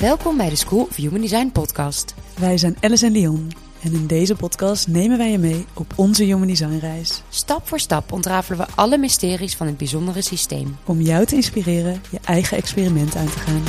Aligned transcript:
Welkom 0.00 0.36
bij 0.36 0.48
de 0.48 0.56
School 0.56 0.82
of 0.82 0.96
Human 0.96 1.20
Design 1.20 1.50
podcast. 1.52 2.14
Wij 2.38 2.58
zijn 2.58 2.76
Alice 2.80 3.06
en 3.06 3.12
Leon 3.12 3.50
en 3.82 3.92
in 3.92 4.06
deze 4.06 4.34
podcast 4.34 4.88
nemen 4.88 5.18
wij 5.18 5.30
je 5.30 5.38
mee 5.38 5.64
op 5.74 5.92
onze 5.96 6.24
Human 6.24 6.46
Design 6.46 6.78
reis. 6.78 7.22
Stap 7.28 7.68
voor 7.68 7.80
stap 7.80 8.12
ontrafelen 8.12 8.58
we 8.58 8.72
alle 8.74 8.98
mysteries 8.98 9.56
van 9.56 9.66
het 9.66 9.76
bijzondere 9.76 10.22
systeem. 10.22 10.76
Om 10.84 11.00
jou 11.00 11.24
te 11.26 11.34
inspireren 11.34 12.02
je 12.10 12.18
eigen 12.24 12.56
experiment 12.56 13.16
aan 13.16 13.26
te 13.26 13.38
gaan. 13.38 13.62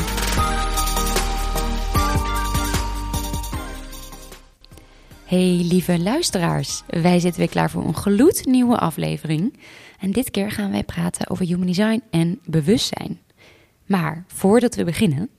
Hey 5.25 5.65
lieve 5.69 5.99
luisteraars, 5.99 6.83
wij 6.87 7.19
zitten 7.19 7.39
weer 7.39 7.49
klaar 7.49 7.69
voor 7.69 7.85
een 7.85 7.95
gloednieuwe 7.95 8.77
aflevering. 8.77 9.57
En 9.99 10.11
dit 10.11 10.31
keer 10.31 10.51
gaan 10.51 10.71
wij 10.71 10.83
praten 10.83 11.29
over 11.29 11.45
Human 11.45 11.67
Design 11.67 12.01
en 12.09 12.39
bewustzijn. 12.45 13.19
Maar 13.85 14.23
voordat 14.27 14.75
we 14.75 14.83
beginnen, 14.83 15.29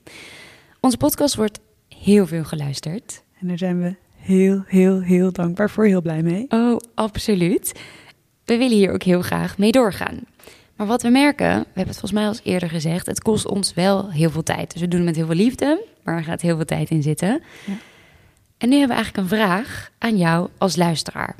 onze 0.83 0.97
podcast 0.97 1.35
wordt 1.35 1.59
heel 1.87 2.27
veel 2.27 2.43
geluisterd. 2.43 3.23
En 3.39 3.47
daar 3.47 3.57
zijn 3.57 3.81
we 3.81 3.95
heel, 4.15 4.63
heel, 4.65 5.01
heel 5.01 5.31
dankbaar 5.31 5.69
voor, 5.69 5.85
heel 5.85 6.01
blij 6.01 6.21
mee. 6.21 6.45
Oh, 6.49 6.79
absoluut. 6.93 7.79
We 8.45 8.57
willen 8.57 8.77
hier 8.77 8.91
ook 8.91 9.03
heel 9.03 9.21
graag 9.21 9.57
mee 9.57 9.71
doorgaan. 9.71 10.19
Maar 10.75 10.87
wat 10.87 11.01
we 11.01 11.09
merken, 11.09 11.47
we 11.47 11.53
hebben 11.65 11.93
het 11.93 11.99
volgens 11.99 12.11
mij 12.11 12.27
al 12.27 12.35
eerder 12.43 12.69
gezegd, 12.69 13.05
het 13.05 13.21
kost 13.21 13.47
ons 13.47 13.73
wel 13.73 14.11
heel 14.11 14.29
veel 14.29 14.43
tijd. 14.43 14.71
Dus 14.71 14.81
we 14.81 14.87
doen 14.87 14.99
het 14.99 15.07
met 15.07 15.15
heel 15.15 15.25
veel 15.25 15.35
liefde, 15.35 15.85
maar 16.03 16.17
er 16.17 16.23
gaat 16.23 16.41
heel 16.41 16.55
veel 16.55 16.65
tijd 16.65 16.89
in 16.89 17.03
zitten. 17.03 17.43
Ja. 17.65 17.73
En 18.57 18.69
nu 18.69 18.77
hebben 18.77 18.97
we 18.97 19.03
eigenlijk 19.03 19.17
een 19.17 19.37
vraag 19.37 19.91
aan 19.97 20.17
jou 20.17 20.49
als 20.57 20.75
luisteraar. 20.75 21.35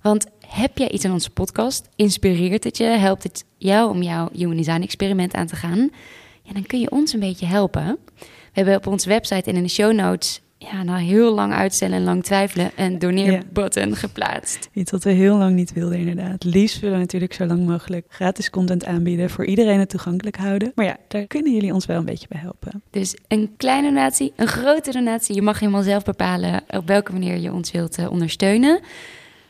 Want 0.00 0.26
heb 0.46 0.78
jij 0.78 0.90
iets 0.90 1.04
aan 1.04 1.12
onze 1.12 1.30
podcast? 1.30 1.88
Inspireert 1.96 2.64
het 2.64 2.76
je? 2.76 2.84
Helpt 2.84 3.22
het 3.22 3.44
jou 3.56 3.90
om 3.90 4.02
jouw 4.02 4.28
Human 4.32 4.56
Design 4.56 4.82
experiment 4.82 5.34
aan 5.34 5.46
te 5.46 5.56
gaan? 5.56 5.90
Ja, 6.42 6.52
dan 6.52 6.66
kun 6.66 6.80
je 6.80 6.90
ons 6.90 7.12
een 7.12 7.20
beetje 7.20 7.46
helpen. 7.46 7.98
We 8.52 8.60
hebben 8.60 8.76
op 8.76 8.86
onze 8.86 9.08
website 9.08 9.50
en 9.50 9.56
in 9.56 9.62
de 9.62 9.68
show 9.68 9.92
notes, 9.92 10.40
ja, 10.58 10.82
na 10.82 10.96
heel 10.96 11.34
lang 11.34 11.52
uitstellen 11.52 11.96
en 11.96 12.04
lang 12.04 12.24
twijfelen, 12.24 12.70
een 12.76 12.98
doneerbutton 12.98 13.96
geplaatst. 13.96 14.68
Iets 14.72 14.90
wat 14.90 15.04
we 15.04 15.10
heel 15.10 15.36
lang 15.36 15.54
niet 15.54 15.72
wilden, 15.72 15.98
inderdaad. 15.98 16.44
Liefst 16.44 16.80
willen 16.80 16.96
we 16.96 17.02
natuurlijk 17.02 17.32
zo 17.32 17.46
lang 17.46 17.66
mogelijk 17.66 18.06
gratis 18.08 18.50
content 18.50 18.84
aanbieden, 18.84 19.30
voor 19.30 19.44
iedereen 19.44 19.78
het 19.78 19.88
toegankelijk 19.88 20.36
houden. 20.36 20.72
Maar 20.74 20.84
ja, 20.84 20.96
daar 21.08 21.26
kunnen 21.26 21.52
jullie 21.52 21.74
ons 21.74 21.86
wel 21.86 21.98
een 21.98 22.04
beetje 22.04 22.28
bij 22.28 22.40
helpen. 22.40 22.82
Dus 22.90 23.16
een 23.28 23.54
kleine 23.56 23.88
donatie, 23.88 24.32
een 24.36 24.46
grote 24.46 24.92
donatie. 24.92 25.34
Je 25.34 25.42
mag 25.42 25.58
helemaal 25.58 25.82
zelf 25.82 26.04
bepalen 26.04 26.62
op 26.68 26.86
welke 26.86 27.12
manier 27.12 27.36
je 27.36 27.52
ons 27.52 27.70
wilt 27.70 27.98
eh, 27.98 28.10
ondersteunen. 28.10 28.80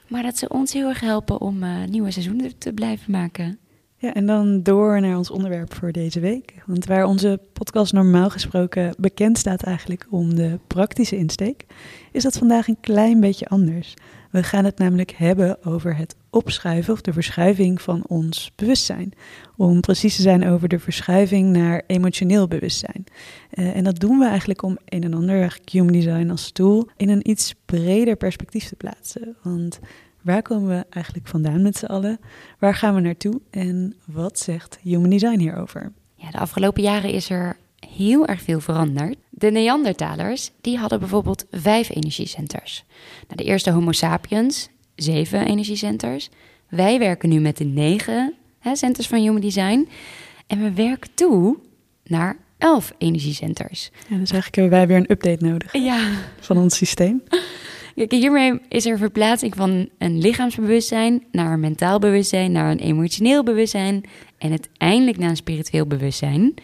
Maar 0.09 0.23
dat 0.23 0.39
zou 0.39 0.55
ons 0.55 0.73
heel 0.73 0.89
erg 0.89 1.01
helpen 1.01 1.41
om 1.41 1.63
uh, 1.63 1.85
nieuwe 1.89 2.11
seizoenen 2.11 2.59
te 2.59 2.73
blijven 2.73 3.13
maken. 3.13 3.59
Ja, 4.03 4.15
en 4.15 4.27
dan 4.27 4.63
door 4.63 5.01
naar 5.01 5.17
ons 5.17 5.31
onderwerp 5.31 5.75
voor 5.75 5.93
deze 5.93 6.21
week. 6.21 6.55
Want 6.67 6.87
waar 6.87 7.05
onze 7.05 7.41
podcast 7.53 7.93
normaal 7.93 8.31
gesproken 8.31 8.95
bekend 8.99 9.39
staat 9.39 9.63
eigenlijk 9.63 10.07
om 10.11 10.35
de 10.35 10.59
praktische 10.67 11.17
insteek, 11.17 11.67
is 12.13 12.23
dat 12.23 12.39
vandaag 12.39 12.69
een 12.69 12.81
klein 12.81 13.21
beetje 13.21 13.47
anders. 13.47 13.95
We 14.31 14.43
gaan 14.43 14.65
het 14.65 14.79
namelijk 14.79 15.11
hebben 15.11 15.65
over 15.65 15.97
het 15.97 16.17
opschuiven 16.31 16.93
of 16.93 17.01
de 17.01 17.13
verschuiving 17.13 17.83
van 17.83 18.03
ons 18.07 18.53
bewustzijn. 18.57 19.13
Om 19.57 19.81
precies 19.81 20.17
te 20.17 20.23
zijn 20.23 20.47
over 20.47 20.69
de 20.69 20.79
verschuiving 20.79 21.57
naar 21.57 21.83
emotioneel 21.87 22.49
bewustzijn. 22.49 23.05
Uh, 23.55 23.77
en 23.77 23.85
dat 23.85 23.99
doen 23.99 24.19
we 24.19 24.27
eigenlijk 24.27 24.63
om 24.63 24.79
een 24.85 25.03
en 25.03 25.15
ander, 25.15 25.59
Human 25.65 25.93
Design 25.93 26.31
als 26.31 26.51
tool, 26.51 26.89
in 26.97 27.09
een 27.09 27.31
iets 27.31 27.55
breder 27.65 28.17
perspectief 28.17 28.69
te 28.69 28.77
plaatsen. 28.77 29.37
Want 29.43 29.81
Waar 30.23 30.43
komen 30.43 30.69
we 30.69 30.85
eigenlijk 30.91 31.27
vandaan 31.27 31.63
met 31.63 31.77
z'n 31.77 31.85
allen? 31.85 32.21
Waar 32.59 32.75
gaan 32.75 32.95
we 32.95 33.01
naartoe? 33.01 33.41
En 33.51 33.95
wat 34.05 34.39
zegt 34.39 34.79
Human 34.83 35.11
Design 35.11 35.39
hierover? 35.39 35.93
Ja, 36.15 36.31
de 36.31 36.39
afgelopen 36.39 36.83
jaren 36.83 37.11
is 37.11 37.31
er 37.31 37.57
heel 37.89 38.27
erg 38.27 38.43
veel 38.43 38.61
veranderd. 38.61 39.17
De 39.31 39.51
Neandertalers 39.51 40.51
die 40.61 40.79
hadden 40.79 40.99
bijvoorbeeld 40.99 41.47
vijf 41.51 41.91
energiecenters. 41.91 42.85
Nou, 43.29 43.37
de 43.37 43.45
eerste 43.45 43.71
Homo 43.71 43.93
sapiens, 43.93 44.69
zeven 44.95 45.47
energiecenters. 45.47 46.31
Wij 46.69 46.99
werken 46.99 47.29
nu 47.29 47.41
met 47.41 47.57
de 47.57 47.65
negen 47.65 48.35
hè, 48.59 48.77
centers 48.77 49.07
van 49.07 49.19
Human 49.19 49.41
Design. 49.41 49.89
En 50.47 50.63
we 50.63 50.73
werken 50.73 51.11
toe 51.15 51.59
naar 52.05 52.37
elf 52.59 52.95
energiecenters. 52.99 53.91
Ja, 53.93 54.17
dus 54.17 54.31
eigenlijk 54.31 54.55
hebben 54.55 54.71
wij 54.71 54.87
weer 54.87 54.97
een 54.97 55.11
update 55.11 55.45
nodig 55.45 55.73
Ja, 55.73 56.11
van 56.41 56.59
ons 56.59 56.77
systeem. 56.77 57.23
Kijk, 57.95 58.13
hiermee 58.13 58.61
is 58.69 58.87
er 58.87 58.99
verplaatsing 58.99 59.55
van 59.57 59.89
een 59.99 60.19
lichaamsbewustzijn 60.19 61.25
naar 61.31 61.53
een 61.53 61.61
mentaal 61.61 61.99
bewustzijn, 61.99 62.53
naar 62.53 62.71
een 62.71 62.79
emotioneel 62.79 63.43
bewustzijn 63.43 64.05
en 64.39 64.51
uiteindelijk 64.51 65.19
naar 65.19 65.31
een 65.31 65.37
spiritueel 65.37 65.87
bewustzijn. 65.87 66.55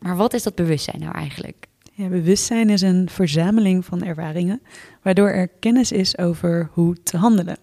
Maar 0.00 0.16
wat 0.16 0.34
is 0.34 0.42
dat 0.42 0.54
bewustzijn 0.54 1.00
nou 1.00 1.14
eigenlijk? 1.14 1.66
Bewustzijn 1.96 2.70
is 2.70 2.80
een 2.80 3.08
verzameling 3.08 3.84
van 3.84 4.02
ervaringen, 4.02 4.62
waardoor 5.02 5.28
er 5.28 5.48
kennis 5.48 5.92
is 5.92 6.18
over 6.18 6.68
hoe 6.72 6.96
te 7.02 7.16
handelen. 7.16 7.58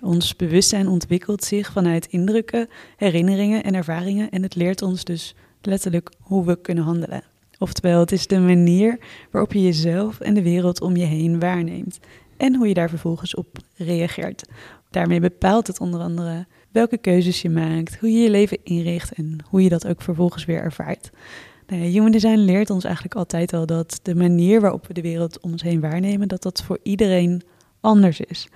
Ons 0.00 0.36
bewustzijn 0.36 0.88
ontwikkelt 0.88 1.44
zich 1.44 1.72
vanuit 1.72 2.06
indrukken, 2.06 2.68
herinneringen 2.96 3.64
en 3.64 3.74
ervaringen 3.74 4.30
en 4.30 4.42
het 4.42 4.54
leert 4.54 4.82
ons 4.82 5.04
dus 5.04 5.34
letterlijk 5.62 6.10
hoe 6.20 6.44
we 6.44 6.60
kunnen 6.60 6.84
handelen. 6.84 7.22
Oftewel, 7.58 8.00
het 8.00 8.12
is 8.12 8.26
de 8.26 8.38
manier 8.38 8.98
waarop 9.30 9.52
je 9.52 9.62
jezelf 9.62 10.20
en 10.20 10.34
de 10.34 10.42
wereld 10.42 10.80
om 10.80 10.96
je 10.96 11.04
heen 11.04 11.40
waarneemt 11.40 11.98
en 12.36 12.54
hoe 12.54 12.68
je 12.68 12.74
daar 12.74 12.88
vervolgens 12.88 13.34
op 13.34 13.58
reageert. 13.76 14.44
Daarmee 14.90 15.20
bepaalt 15.20 15.66
het 15.66 15.80
onder 15.80 16.00
andere 16.00 16.46
welke 16.70 16.98
keuzes 16.98 17.42
je 17.42 17.50
maakt, 17.50 17.96
hoe 17.98 18.12
je 18.12 18.18
je 18.18 18.30
leven 18.30 18.58
inricht 18.62 19.12
en 19.12 19.38
hoe 19.48 19.62
je 19.62 19.68
dat 19.68 19.86
ook 19.86 20.02
vervolgens 20.02 20.44
weer 20.44 20.60
ervaart. 20.60 21.10
Nou 21.66 21.82
human 21.82 22.10
design 22.10 22.38
leert 22.38 22.70
ons 22.70 22.84
eigenlijk 22.84 23.14
altijd 23.14 23.52
al 23.52 23.66
dat 23.66 24.00
de 24.02 24.14
manier 24.14 24.60
waarop 24.60 24.86
we 24.86 24.94
de 24.94 25.00
wereld 25.00 25.40
om 25.40 25.52
ons 25.52 25.62
heen 25.62 25.80
waarnemen, 25.80 26.28
dat 26.28 26.42
dat 26.42 26.62
voor 26.62 26.78
iedereen 26.82 27.42
anders 27.80 28.20
is. 28.20 28.48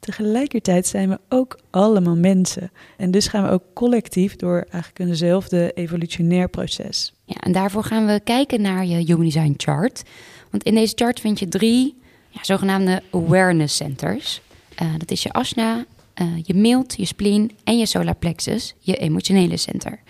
Tegelijkertijd 0.00 0.86
zijn 0.86 1.08
we 1.08 1.18
ook 1.28 1.58
allemaal 1.70 2.16
mensen. 2.16 2.70
En 2.96 3.10
dus 3.10 3.26
gaan 3.26 3.44
we 3.44 3.50
ook 3.50 3.62
collectief 3.74 4.36
door 4.36 4.66
eigenlijk 4.70 4.98
eenzelfde 4.98 5.72
evolutionair 5.72 6.48
proces. 6.48 7.14
Ja, 7.24 7.36
en 7.40 7.52
daarvoor 7.52 7.84
gaan 7.84 8.06
we 8.06 8.20
kijken 8.24 8.60
naar 8.60 8.86
je 8.86 8.96
Human 8.96 9.24
Design 9.24 9.54
chart. 9.56 10.02
Want 10.50 10.62
in 10.62 10.74
deze 10.74 10.92
chart 10.96 11.20
vind 11.20 11.38
je 11.38 11.48
drie 11.48 12.02
ja, 12.34 12.44
zogenaamde 12.44 13.02
awareness 13.10 13.76
centers. 13.76 14.40
Uh, 14.82 14.94
dat 14.98 15.10
is 15.10 15.22
je 15.22 15.32
asna, 15.32 15.84
uh, 16.22 16.26
je 16.42 16.54
mild, 16.54 16.94
je 16.96 17.04
spleen 17.04 17.50
en 17.64 17.78
je 17.78 17.86
solar 17.86 18.14
plexus, 18.14 18.74
je 18.78 18.96
emotionele 18.96 19.56
center. 19.56 20.00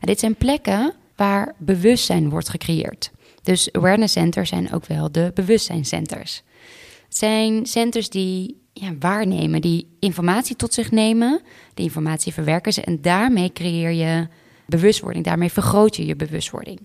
En 0.00 0.06
dit 0.06 0.20
zijn 0.20 0.34
plekken 0.34 0.94
waar 1.16 1.54
bewustzijn 1.58 2.30
wordt 2.30 2.48
gecreëerd. 2.48 3.10
Dus 3.42 3.72
awareness 3.72 4.12
centers 4.12 4.48
zijn 4.48 4.72
ook 4.72 4.86
wel 4.86 5.12
de 5.12 5.30
bewustzijncenters. 5.34 6.42
Het 7.04 7.16
zijn 7.16 7.66
centers 7.66 8.08
die 8.08 8.62
ja, 8.72 8.92
waarnemen, 8.98 9.60
die 9.60 9.86
informatie 10.00 10.56
tot 10.56 10.74
zich 10.74 10.90
nemen, 10.90 11.40
die 11.74 11.84
informatie 11.84 12.32
verwerken 12.32 12.72
ze 12.72 12.82
en 12.82 13.02
daarmee 13.02 13.52
creëer 13.52 13.90
je 13.90 14.28
bewustwording, 14.66 15.24
daarmee 15.24 15.52
vergroot 15.52 15.96
je 15.96 16.06
je 16.06 16.16
bewustwording. 16.16 16.80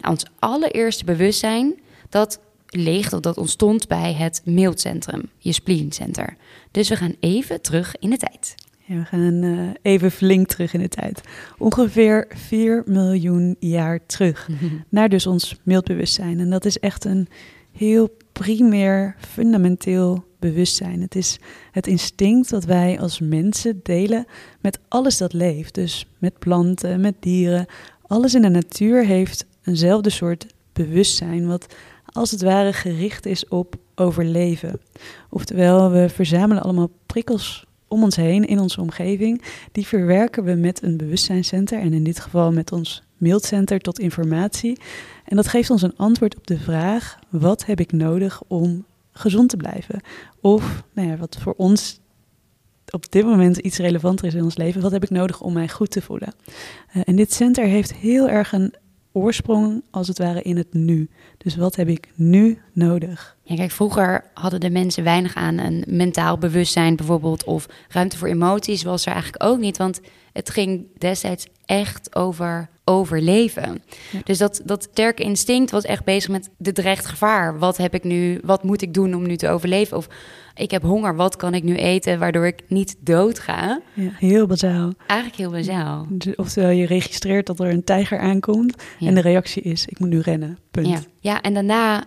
Nou, 0.00 0.12
ons 0.12 0.26
allereerste 0.38 1.04
bewustzijn, 1.04 1.80
dat 2.08 2.40
leeg 2.74 3.08
dat 3.08 3.36
ontstond 3.36 3.88
bij 3.88 4.12
het 4.12 4.42
mailcentrum, 4.44 5.22
je 5.38 5.52
spleencenter. 5.52 6.36
Dus 6.70 6.88
we 6.88 6.96
gaan 6.96 7.14
even 7.20 7.60
terug 7.60 7.96
in 7.98 8.10
de 8.10 8.16
tijd. 8.16 8.54
Ja, 8.84 8.94
we 8.94 9.04
gaan 9.04 9.42
uh, 9.42 9.70
even 9.82 10.10
flink 10.10 10.46
terug 10.46 10.74
in 10.74 10.80
de 10.80 10.88
tijd. 10.88 11.20
Ongeveer 11.58 12.26
4 12.28 12.82
miljoen 12.86 13.56
jaar 13.58 14.06
terug. 14.06 14.48
naar 14.88 15.08
dus 15.08 15.26
ons 15.26 15.56
mildbewustzijn. 15.62 16.40
En 16.40 16.50
dat 16.50 16.64
is 16.64 16.78
echt 16.78 17.04
een 17.04 17.28
heel 17.72 18.16
primair, 18.32 19.16
fundamenteel 19.18 20.24
bewustzijn. 20.38 21.00
Het 21.00 21.14
is 21.14 21.38
het 21.70 21.86
instinct 21.86 22.50
dat 22.50 22.64
wij 22.64 23.00
als 23.00 23.20
mensen 23.20 23.80
delen 23.82 24.26
met 24.60 24.78
alles 24.88 25.16
dat 25.16 25.32
leeft. 25.32 25.74
Dus 25.74 26.06
met 26.18 26.38
planten, 26.38 27.00
met 27.00 27.14
dieren. 27.20 27.66
Alles 28.06 28.34
in 28.34 28.42
de 28.42 28.48
natuur 28.48 29.04
heeft 29.04 29.46
eenzelfde 29.64 30.10
soort 30.10 30.46
bewustzijn, 30.72 31.46
wat 31.46 31.74
als 32.12 32.30
het 32.30 32.42
ware 32.42 32.72
gericht 32.72 33.26
is 33.26 33.48
op 33.48 33.74
overleven. 33.94 34.80
Oftewel, 35.30 35.90
we 35.90 36.08
verzamelen 36.08 36.62
allemaal 36.62 36.90
prikkels 37.06 37.64
om 37.88 38.02
ons 38.02 38.16
heen 38.16 38.44
in 38.44 38.58
onze 38.58 38.80
omgeving. 38.80 39.42
Die 39.72 39.86
verwerken 39.86 40.44
we 40.44 40.54
met 40.54 40.82
een 40.82 40.96
bewustzijnscenter 40.96 41.80
en 41.80 41.92
in 41.92 42.04
dit 42.04 42.20
geval 42.20 42.52
met 42.52 42.72
ons 42.72 43.02
mailcenter 43.16 43.78
tot 43.78 43.98
informatie. 43.98 44.78
En 45.24 45.36
dat 45.36 45.48
geeft 45.48 45.70
ons 45.70 45.82
een 45.82 45.96
antwoord 45.96 46.36
op 46.36 46.46
de 46.46 46.58
vraag: 46.58 47.18
wat 47.28 47.64
heb 47.66 47.80
ik 47.80 47.92
nodig 47.92 48.42
om 48.46 48.84
gezond 49.12 49.48
te 49.48 49.56
blijven? 49.56 50.00
Of, 50.40 50.82
nou 50.92 51.08
ja, 51.08 51.16
wat 51.16 51.36
voor 51.40 51.54
ons 51.56 52.00
op 52.90 53.12
dit 53.12 53.24
moment 53.24 53.56
iets 53.56 53.78
relevanter 53.78 54.26
is 54.26 54.34
in 54.34 54.44
ons 54.44 54.56
leven, 54.56 54.82
wat 54.82 54.92
heb 54.92 55.02
ik 55.02 55.10
nodig 55.10 55.40
om 55.40 55.52
mij 55.52 55.68
goed 55.68 55.90
te 55.90 56.02
voelen? 56.02 56.34
Uh, 56.96 57.02
en 57.04 57.16
dit 57.16 57.32
center 57.32 57.64
heeft 57.64 57.94
heel 57.94 58.28
erg 58.28 58.52
een 58.52 58.74
oorsprong 59.12 59.82
als 59.90 60.08
het 60.08 60.18
ware 60.18 60.42
in 60.42 60.56
het 60.56 60.74
nu. 60.74 61.08
Dus 61.38 61.56
wat 61.56 61.76
heb 61.76 61.88
ik 61.88 62.08
nu 62.14 62.58
nodig? 62.72 63.36
Ja, 63.42 63.54
kijk, 63.54 63.70
vroeger 63.70 64.24
hadden 64.34 64.60
de 64.60 64.70
mensen 64.70 65.04
weinig 65.04 65.34
aan 65.34 65.58
een 65.58 65.84
mentaal 65.86 66.38
bewustzijn 66.38 66.96
bijvoorbeeld 66.96 67.44
of 67.44 67.66
ruimte 67.88 68.18
voor 68.18 68.28
emoties 68.28 68.82
was 68.82 69.06
er 69.06 69.12
eigenlijk 69.12 69.44
ook 69.44 69.58
niet, 69.58 69.76
want 69.76 70.00
het 70.32 70.50
ging 70.50 70.86
destijds 70.98 71.46
echt 71.64 72.14
over 72.14 72.68
overleven. 72.84 73.82
Ja. 74.10 74.20
Dus 74.24 74.38
dat, 74.38 74.60
dat 74.64 74.82
sterke 74.82 75.22
instinct 75.22 75.70
was 75.70 75.84
echt 75.84 76.04
bezig 76.04 76.30
met 76.30 76.50
de 76.56 76.72
dreigt 76.72 77.06
gevaar. 77.06 77.58
Wat 77.58 77.76
heb 77.76 77.94
ik 77.94 78.04
nu, 78.04 78.40
wat 78.44 78.62
moet 78.62 78.82
ik 78.82 78.94
doen 78.94 79.14
om 79.14 79.26
nu 79.26 79.36
te 79.36 79.48
overleven? 79.48 79.96
Of 79.96 80.08
ik 80.54 80.70
heb 80.70 80.82
honger, 80.82 81.16
wat 81.16 81.36
kan 81.36 81.54
ik 81.54 81.62
nu 81.62 81.76
eten 81.76 82.18
waardoor 82.18 82.46
ik 82.46 82.62
niet 82.68 82.96
dood 83.00 83.38
ga? 83.38 83.80
Ja, 83.94 84.10
heel 84.14 84.46
bazaal. 84.46 84.92
Eigenlijk 85.06 85.40
heel 85.40 85.50
bazaal. 85.50 86.06
Dus 86.08 86.34
Oftewel, 86.36 86.70
je 86.70 86.86
registreert 86.86 87.46
dat 87.46 87.60
er 87.60 87.70
een 87.70 87.84
tijger 87.84 88.18
aankomt 88.18 88.82
Ja. 88.98 89.06
en 89.06 89.14
de 89.14 89.20
reactie 89.20 89.62
is, 89.62 89.86
ik 89.86 89.98
moet 89.98 90.08
nu 90.08 90.20
rennen, 90.20 90.58
punt. 90.70 90.86
Ja. 90.88 90.98
ja, 91.20 91.40
en 91.40 91.54
daarna 91.54 92.04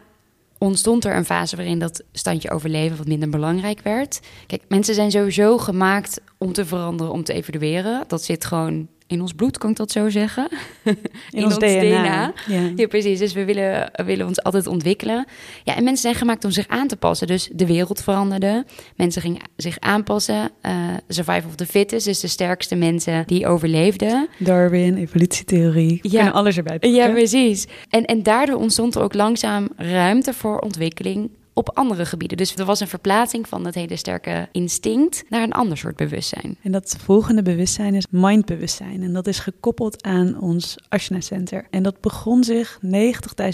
ontstond 0.57 1.05
er 1.05 1.15
een 1.15 1.25
fase 1.25 1.55
waarin 1.55 1.79
dat 1.79 2.03
standje 2.11 2.51
overleven 2.51 2.97
wat 2.97 3.07
minder 3.07 3.29
belangrijk 3.29 3.79
werd. 3.81 4.19
Kijk, 4.47 4.61
mensen 4.67 4.95
zijn 4.95 5.11
sowieso 5.11 5.57
gemaakt 5.57 6.21
om 6.37 6.53
te 6.53 6.65
veranderen, 6.65 7.13
om 7.13 7.23
te 7.23 7.33
evalueren. 7.33 8.03
Dat 8.07 8.23
zit 8.23 8.45
gewoon 8.45 8.87
in 9.07 9.21
ons 9.21 9.33
bloed, 9.33 9.57
kan 9.57 9.69
ik 9.69 9.75
dat 9.75 9.91
zo 9.91 10.09
zeggen? 10.09 10.47
In, 11.31 11.43
ons, 11.45 11.57
DNA. 11.57 12.33
Ja. 12.47 12.71
Ja, 12.75 12.87
precies. 12.87 13.19
Dus 13.19 13.33
we 13.33 13.45
willen, 13.45 13.91
willen 14.05 14.27
ons 14.27 14.43
altijd 14.43 14.67
ontwikkelen. 14.67 15.25
Ja, 15.63 15.75
en 15.75 15.83
mensen 15.83 16.01
zijn 16.01 16.15
gemaakt 16.15 16.43
om 16.45 16.51
zich 16.51 16.67
aan 16.67 16.87
te 16.87 16.95
passen. 16.95 17.27
Dus 17.27 17.49
de 17.53 17.65
wereld 17.65 18.01
veranderde. 18.01 18.65
Mensen 18.95 19.21
gingen 19.21 19.41
zich 19.55 19.79
aanpassen. 19.79 20.51
Eh 20.61 20.73
survival 21.07 21.49
of 21.49 21.55
the 21.55 21.65
fittest, 21.65 22.05
dus 22.05 22.19
de 22.19 22.27
sterkste 22.27 22.75
mensen 22.75 23.23
die 23.25 23.47
overleefden. 23.47 24.27
Darwin, 24.39 24.97
evolutietheorie, 24.97 25.99
Ja. 26.01 26.09
kunnen 26.09 26.33
alles 26.33 26.57
erbij 26.57 26.79
pakken. 26.79 26.93
Ja, 26.99 27.09
precies. 27.09 27.65
En, 27.89 28.05
en 28.05 28.23
daardoor 28.23 28.55
ontstond 28.55 28.95
er 28.95 29.01
ook 29.01 29.13
langzaam 29.13 29.67
ruimte 29.77 30.33
voor 30.33 30.59
ontwikkeling 30.59 31.29
op 31.57 31.69
andere 31.73 32.05
gebieden. 32.05 32.37
Dus 32.37 32.55
er 32.55 32.65
was 32.65 32.79
een 32.79 32.87
verplaatsing 32.87 33.47
van 33.47 33.63
dat 33.63 33.73
hele 33.73 33.95
sterke 33.95 34.47
instinct 34.51 35.23
naar 35.29 35.43
een 35.43 35.51
ander 35.51 35.77
soort 35.77 35.95
bewustzijn. 35.95 36.57
En 36.61 36.71
dat 36.71 36.97
volgende 36.99 37.41
bewustzijn 37.41 37.95
is 37.95 38.05
mindbewustzijn. 38.09 39.03
En 39.03 39.13
dat 39.13 39.27
is 39.27 39.39
gekoppeld 39.39 40.03
aan 40.03 40.39
ons 40.39 40.77
Ashna 40.89 41.21
Center. 41.21 41.67
En 41.69 41.83
dat 41.83 42.01
begon 42.01 42.43
zich 42.43 42.79
90.000 42.85 42.89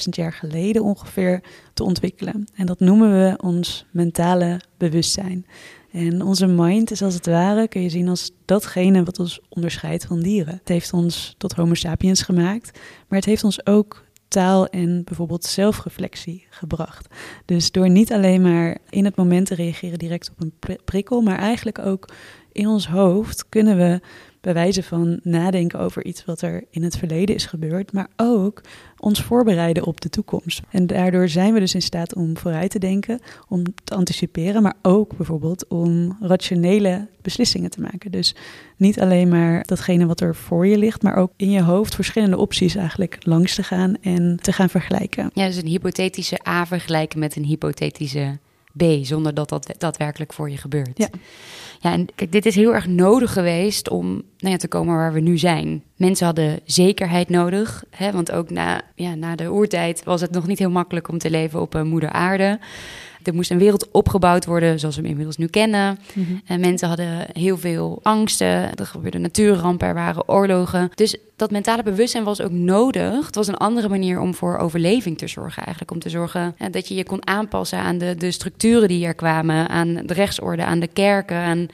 jaar 0.09 0.33
geleden 0.33 0.83
ongeveer 0.83 1.41
te 1.73 1.83
ontwikkelen. 1.83 2.47
En 2.55 2.65
dat 2.65 2.79
noemen 2.79 3.11
we 3.11 3.37
ons 3.41 3.85
mentale 3.91 4.61
bewustzijn. 4.77 5.45
En 5.91 6.21
onze 6.21 6.47
mind 6.47 6.91
is 6.91 7.01
als 7.01 7.13
het 7.13 7.25
ware, 7.25 7.67
kun 7.67 7.81
je 7.81 7.89
zien 7.89 8.07
als 8.07 8.31
datgene 8.45 9.03
wat 9.03 9.19
ons 9.19 9.39
onderscheidt 9.49 10.05
van 10.05 10.21
dieren. 10.21 10.53
Het 10.53 10.67
heeft 10.67 10.93
ons 10.93 11.35
tot 11.37 11.53
Homo 11.53 11.73
sapiens 11.73 12.21
gemaakt, 12.21 12.79
maar 13.07 13.19
het 13.19 13.27
heeft 13.27 13.43
ons 13.43 13.65
ook 13.65 14.03
taal 14.31 14.67
en 14.67 15.03
bijvoorbeeld 15.03 15.45
zelfreflectie 15.45 16.45
gebracht. 16.49 17.07
Dus 17.45 17.71
door 17.71 17.89
niet 17.89 18.13
alleen 18.13 18.41
maar 18.41 18.77
in 18.89 19.05
het 19.05 19.15
moment 19.15 19.45
te 19.45 19.55
reageren 19.55 19.99
direct 19.99 20.29
op 20.31 20.41
een 20.41 20.53
pri- 20.59 20.77
prikkel, 20.85 21.21
maar 21.21 21.39
eigenlijk 21.39 21.79
ook 21.79 22.09
in 22.51 22.67
ons 22.67 22.87
hoofd 22.87 23.49
kunnen 23.49 23.77
we 23.77 23.99
bij 24.41 24.53
wijze 24.53 24.83
van 24.83 25.19
nadenken 25.23 25.79
over 25.79 26.05
iets 26.05 26.25
wat 26.25 26.41
er 26.41 26.63
in 26.69 26.83
het 26.83 26.97
verleden 26.97 27.35
is 27.35 27.45
gebeurd, 27.45 27.93
maar 27.93 28.07
ook 28.15 28.61
ons 28.97 29.21
voorbereiden 29.21 29.85
op 29.85 30.01
de 30.01 30.09
toekomst. 30.09 30.61
En 30.69 30.87
daardoor 30.87 31.29
zijn 31.29 31.53
we 31.53 31.59
dus 31.59 31.73
in 31.73 31.81
staat 31.81 32.15
om 32.15 32.37
vooruit 32.37 32.71
te 32.71 32.79
denken, 32.79 33.19
om 33.47 33.63
te 33.83 33.95
anticiperen, 33.95 34.61
maar 34.61 34.75
ook 34.81 35.17
bijvoorbeeld 35.17 35.67
om 35.67 36.17
rationele 36.21 37.07
beslissingen 37.21 37.69
te 37.69 37.81
maken. 37.81 38.11
Dus 38.11 38.35
niet 38.77 38.99
alleen 38.99 39.29
maar 39.29 39.63
datgene 39.65 40.05
wat 40.05 40.21
er 40.21 40.35
voor 40.35 40.67
je 40.67 40.77
ligt, 40.77 41.01
maar 41.01 41.15
ook 41.15 41.31
in 41.35 41.51
je 41.51 41.61
hoofd 41.61 41.95
verschillende 41.95 42.37
opties 42.37 42.75
eigenlijk 42.75 43.17
langs 43.19 43.55
te 43.55 43.63
gaan 43.63 43.95
en 44.01 44.39
te 44.41 44.53
gaan 44.53 44.69
vergelijken. 44.69 45.29
Ja, 45.33 45.45
dus 45.45 45.55
een 45.55 45.67
hypothetische 45.67 46.47
A 46.47 46.65
vergelijken 46.65 47.19
met 47.19 47.35
een 47.35 47.45
hypothetische 47.45 48.39
B, 48.77 48.83
zonder 49.01 49.33
dat 49.33 49.49
dat 49.49 49.73
daadwerkelijk 49.77 50.33
voor 50.33 50.49
je 50.49 50.57
gebeurt. 50.57 50.97
Ja. 50.97 51.09
Ja, 51.81 51.91
en 51.91 52.07
kijk, 52.15 52.31
dit 52.31 52.45
is 52.45 52.55
heel 52.55 52.73
erg 52.73 52.87
nodig 52.87 53.33
geweest 53.33 53.89
om 53.89 54.07
nou 54.37 54.53
ja, 54.53 54.57
te 54.57 54.67
komen 54.67 54.95
waar 54.95 55.13
we 55.13 55.19
nu 55.19 55.37
zijn. 55.37 55.83
Mensen 55.95 56.25
hadden 56.25 56.59
zekerheid 56.65 57.29
nodig, 57.29 57.83
hè, 57.89 58.11
want 58.11 58.31
ook 58.31 58.49
na, 58.49 58.81
ja, 58.95 59.15
na 59.15 59.35
de 59.35 59.51
oertijd 59.51 60.03
was 60.03 60.21
het 60.21 60.31
nog 60.31 60.47
niet 60.47 60.59
heel 60.59 60.69
makkelijk 60.69 61.07
om 61.07 61.17
te 61.17 61.29
leven 61.29 61.61
op 61.61 61.73
een 61.73 61.87
moeder 61.87 62.09
aarde. 62.09 62.59
Er 63.23 63.33
moest 63.33 63.51
een 63.51 63.57
wereld 63.57 63.91
opgebouwd 63.91 64.45
worden 64.45 64.79
zoals 64.79 64.95
we 64.95 65.01
hem 65.01 65.09
inmiddels 65.09 65.37
nu 65.37 65.47
kennen. 65.47 65.99
En 66.45 66.59
mensen 66.59 66.87
hadden 66.87 67.25
heel 67.33 67.57
veel 67.57 67.99
angsten. 68.03 68.75
Er 68.75 68.85
gebeurden 68.85 69.21
natuurrampen, 69.21 69.87
er 69.87 69.93
waren 69.93 70.29
oorlogen. 70.29 70.91
Dus 70.95 71.17
dat 71.35 71.51
mentale 71.51 71.83
bewustzijn 71.83 72.23
was 72.23 72.41
ook 72.41 72.51
nodig. 72.51 73.25
Het 73.25 73.35
was 73.35 73.47
een 73.47 73.57
andere 73.57 73.89
manier 73.89 74.19
om 74.19 74.33
voor 74.33 74.57
overleving 74.57 75.17
te 75.17 75.27
zorgen. 75.27 75.63
Eigenlijk 75.63 75.91
om 75.91 75.99
te 75.99 76.09
zorgen 76.09 76.55
dat 76.71 76.87
je 76.87 76.95
je 76.95 77.03
kon 77.03 77.27
aanpassen 77.27 77.79
aan 77.79 77.97
de, 77.97 78.15
de 78.15 78.31
structuren 78.31 78.87
die 78.87 79.05
er 79.05 79.13
kwamen. 79.13 79.69
Aan 79.69 79.93
de 80.05 80.13
rechtsorde, 80.13 80.63
aan 80.63 80.79
de 80.79 80.87
kerken, 80.87 81.37
aan... 81.37 81.67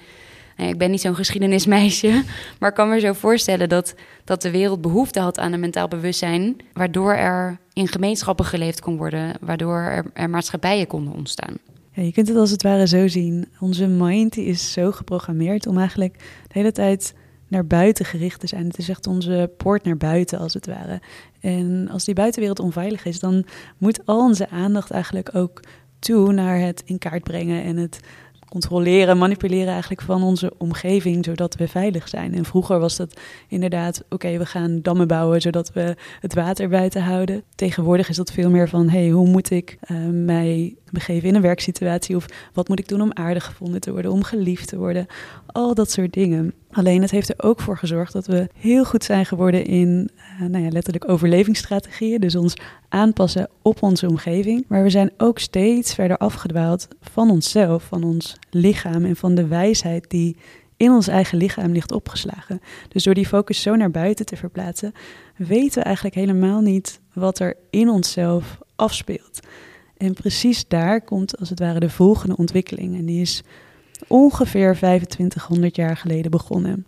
Nou, 0.57 0.69
ik 0.69 0.77
ben 0.77 0.91
niet 0.91 1.01
zo'n 1.01 1.15
geschiedenismeisje, 1.15 2.23
maar 2.59 2.69
ik 2.69 2.75
kan 2.75 2.89
me 2.89 2.99
zo 2.99 3.13
voorstellen 3.13 3.69
dat, 3.69 3.95
dat 4.23 4.41
de 4.41 4.51
wereld 4.51 4.81
behoefte 4.81 5.19
had 5.19 5.39
aan 5.39 5.53
een 5.53 5.59
mentaal 5.59 5.87
bewustzijn, 5.87 6.55
waardoor 6.73 7.13
er 7.13 7.59
in 7.73 7.87
gemeenschappen 7.87 8.45
geleefd 8.45 8.81
kon 8.81 8.97
worden, 8.97 9.33
waardoor 9.41 10.05
er, 10.13 10.29
maatschappijen 10.29 10.87
konden 10.87 11.13
ontstaan. 11.13 11.57
Je 11.91 12.11
kunt 12.11 12.27
het 12.27 12.37
als 12.37 12.51
het 12.51 12.63
ware 12.63 12.87
zo 12.87 13.07
zien. 13.07 13.47
Onze 13.59 13.87
mind 13.87 14.37
is 14.37 14.71
zo 14.71 14.91
geprogrammeerd 14.91 15.67
om 15.67 15.77
eigenlijk 15.77 16.13
de 16.17 16.59
hele 16.59 16.71
tijd 16.71 17.13
naar 17.47 17.67
buiten 17.67 18.05
gericht 18.05 18.39
te 18.39 18.47
zijn. 18.47 18.67
Het 18.67 18.77
is 18.77 18.89
echt 18.89 19.07
onze 19.07 19.51
poort 19.57 19.83
naar 19.83 19.97
buiten, 19.97 20.39
als 20.39 20.53
het 20.53 20.65
ware. 20.65 21.01
En 21.39 21.89
als 21.91 22.05
die 22.05 22.15
buitenwereld 22.15 22.59
onveilig 22.59 23.05
is, 23.05 23.19
dan 23.19 23.45
moet 23.77 24.05
al 24.05 24.19
onze 24.19 24.49
aandacht 24.49 24.91
eigenlijk 24.91 25.35
ook 25.35 25.61
toe 25.99 26.33
naar 26.33 26.59
het 26.59 26.83
in 26.85 26.97
kaart 26.97 27.23
brengen 27.23 27.63
en 27.63 27.77
het 27.77 27.99
controleren, 28.49 29.17
manipuleren 29.17 29.71
eigenlijk 29.71 30.01
van 30.01 30.23
onze 30.23 30.53
omgeving, 30.57 31.25
zodat 31.25 31.55
we 31.55 31.67
veilig 31.67 32.07
zijn. 32.07 32.33
En 32.33 32.45
vroeger 32.45 32.79
was 32.79 32.95
dat 32.95 33.19
inderdaad, 33.47 34.03
oké, 34.09 34.37
we 34.37 34.45
gaan 34.45 34.81
dammen 34.81 35.07
bouwen, 35.07 35.41
zodat 35.41 35.73
we 35.73 35.95
het 36.19 36.33
water 36.33 36.69
buiten 36.69 37.01
houden. 37.01 37.43
Tegenwoordig 37.55 38.09
is 38.09 38.15
dat 38.15 38.31
veel 38.31 38.49
meer 38.49 38.69
van, 38.69 38.89
hey, 38.89 39.09
hoe 39.09 39.27
moet 39.27 39.51
ik 39.51 39.77
uh, 39.91 39.97
mij 40.25 40.75
begeven 40.91 41.29
in 41.29 41.35
een 41.35 41.41
werksituatie? 41.41 42.15
Of 42.15 42.25
wat 42.53 42.67
moet 42.67 42.79
ik 42.79 42.87
doen 42.87 43.01
om 43.01 43.13
aardig 43.13 43.45
gevonden 43.45 43.81
te 43.81 43.91
worden, 43.91 44.11
om 44.11 44.23
geliefd 44.23 44.67
te 44.67 44.77
worden? 44.77 45.05
Al 45.45 45.73
dat 45.73 45.91
soort 45.91 46.13
dingen. 46.13 46.53
Alleen 46.71 47.01
het 47.01 47.11
heeft 47.11 47.29
er 47.29 47.43
ook 47.43 47.59
voor 47.59 47.77
gezorgd 47.77 48.13
dat 48.13 48.25
we 48.25 48.47
heel 48.57 48.85
goed 48.85 49.03
zijn 49.03 49.25
geworden 49.25 49.65
in, 49.65 50.09
uh, 50.41 50.47
nou 50.47 50.63
ja, 50.63 50.69
letterlijk 50.69 51.09
overlevingsstrategieën. 51.09 52.19
Dus 52.19 52.35
ons 52.35 52.53
aanpassen 52.89 53.49
op 53.61 53.83
onze 53.83 54.07
omgeving. 54.07 54.65
Maar 54.67 54.83
we 54.83 54.89
zijn 54.89 55.11
ook 55.17 55.39
steeds 55.39 55.93
verder 55.93 56.17
afgedwaald 56.17 56.87
van 57.01 57.29
onszelf, 57.29 57.83
van 57.83 58.03
ons 58.03 58.35
lichaam 58.49 59.05
en 59.05 59.15
van 59.15 59.35
de 59.35 59.47
wijsheid 59.47 60.09
die 60.09 60.37
in 60.77 60.91
ons 60.91 61.07
eigen 61.07 61.37
lichaam 61.37 61.71
ligt 61.71 61.91
opgeslagen. 61.91 62.61
Dus 62.89 63.03
door 63.03 63.13
die 63.13 63.27
focus 63.27 63.61
zo 63.61 63.75
naar 63.75 63.91
buiten 63.91 64.25
te 64.25 64.35
verplaatsen, 64.35 64.93
weten 65.35 65.77
we 65.77 65.85
eigenlijk 65.85 66.15
helemaal 66.15 66.61
niet 66.61 66.99
wat 67.13 67.39
er 67.39 67.55
in 67.69 67.89
onszelf 67.89 68.57
afspeelt. 68.75 69.39
En 69.97 70.13
precies 70.13 70.67
daar 70.67 71.01
komt 71.01 71.37
als 71.37 71.49
het 71.49 71.59
ware 71.59 71.79
de 71.79 71.89
volgende 71.89 72.37
ontwikkeling. 72.37 72.97
En 72.97 73.05
die 73.05 73.21
is 73.21 73.43
ongeveer 74.07 74.75
2500 74.75 75.75
jaar 75.75 75.97
geleden 75.97 76.31
begonnen. 76.31 76.85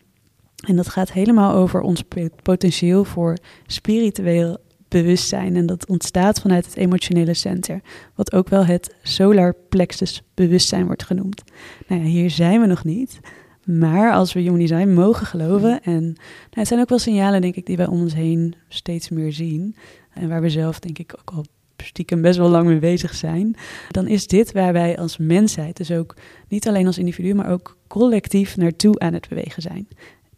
En 0.68 0.76
dat 0.76 0.90
gaat 0.90 1.12
helemaal 1.12 1.54
over 1.54 1.82
ons 1.82 2.04
potentieel 2.44 3.04
voor 3.04 3.38
spiritueel 3.66 4.58
bewustzijn. 4.88 5.56
En 5.56 5.66
dat 5.66 5.88
ontstaat 5.88 6.40
vanuit 6.42 6.66
het 6.66 6.76
emotionele 6.76 7.34
center, 7.34 7.82
wat 8.16 8.34
ook 8.34 8.50
wel 8.50 8.66
het 8.66 8.96
solar 9.04 9.56
plexus 9.70 10.22
bewustzijn 10.34 10.86
wordt 10.86 11.04
genoemd. 11.04 11.44
Nou 11.88 12.02
ja, 12.02 12.08
hier 12.08 12.30
zijn 12.30 12.62
we 12.62 12.68
nog 12.68 12.84
niet. 12.84 13.20
Maar 13.66 14.14
als 14.14 14.34
we 14.34 14.40
human 14.40 14.60
design 14.60 14.90
mogen 14.90 15.26
geloven, 15.26 15.82
en 15.84 16.04
nou, 16.04 16.16
het 16.50 16.68
zijn 16.68 16.80
ook 16.80 16.90
wel 16.90 17.00
signalen, 17.00 17.42
denk 17.42 17.56
ik, 17.56 17.66
die 17.66 17.78
wij 17.78 17.88
om 17.88 18.02
ons 18.02 18.14
heen 18.14 18.56
steeds 18.68 19.10
meer 19.10 19.34
zien. 19.34 19.76
En 20.14 20.30
waar 20.30 20.42
we 20.42 20.50
zelf, 20.50 20.80
denk 20.80 20.98
ik, 20.98 21.16
ook 21.20 21.36
al 21.36 21.46
stiekem 21.81 22.21
best 22.21 22.38
wel 22.38 22.50
lang 22.50 22.67
mee 22.67 22.79
bezig 22.79 23.15
zijn. 23.15 23.55
Dan 23.91 24.07
is 24.07 24.27
dit 24.27 24.51
waar 24.51 24.74
wij 24.74 24.98
als 24.98 25.17
mensheid, 25.17 25.77
dus 25.77 25.91
ook 25.91 26.15
niet 26.48 26.67
alleen 26.67 26.88
als 26.88 26.98
individu, 26.98 27.33
maar 27.33 27.51
ook 27.51 27.77
collectief 27.88 28.57
naartoe 28.57 29.00
aan 29.00 29.13
het 29.13 29.29
bewegen 29.29 29.62
zijn. 29.62 29.88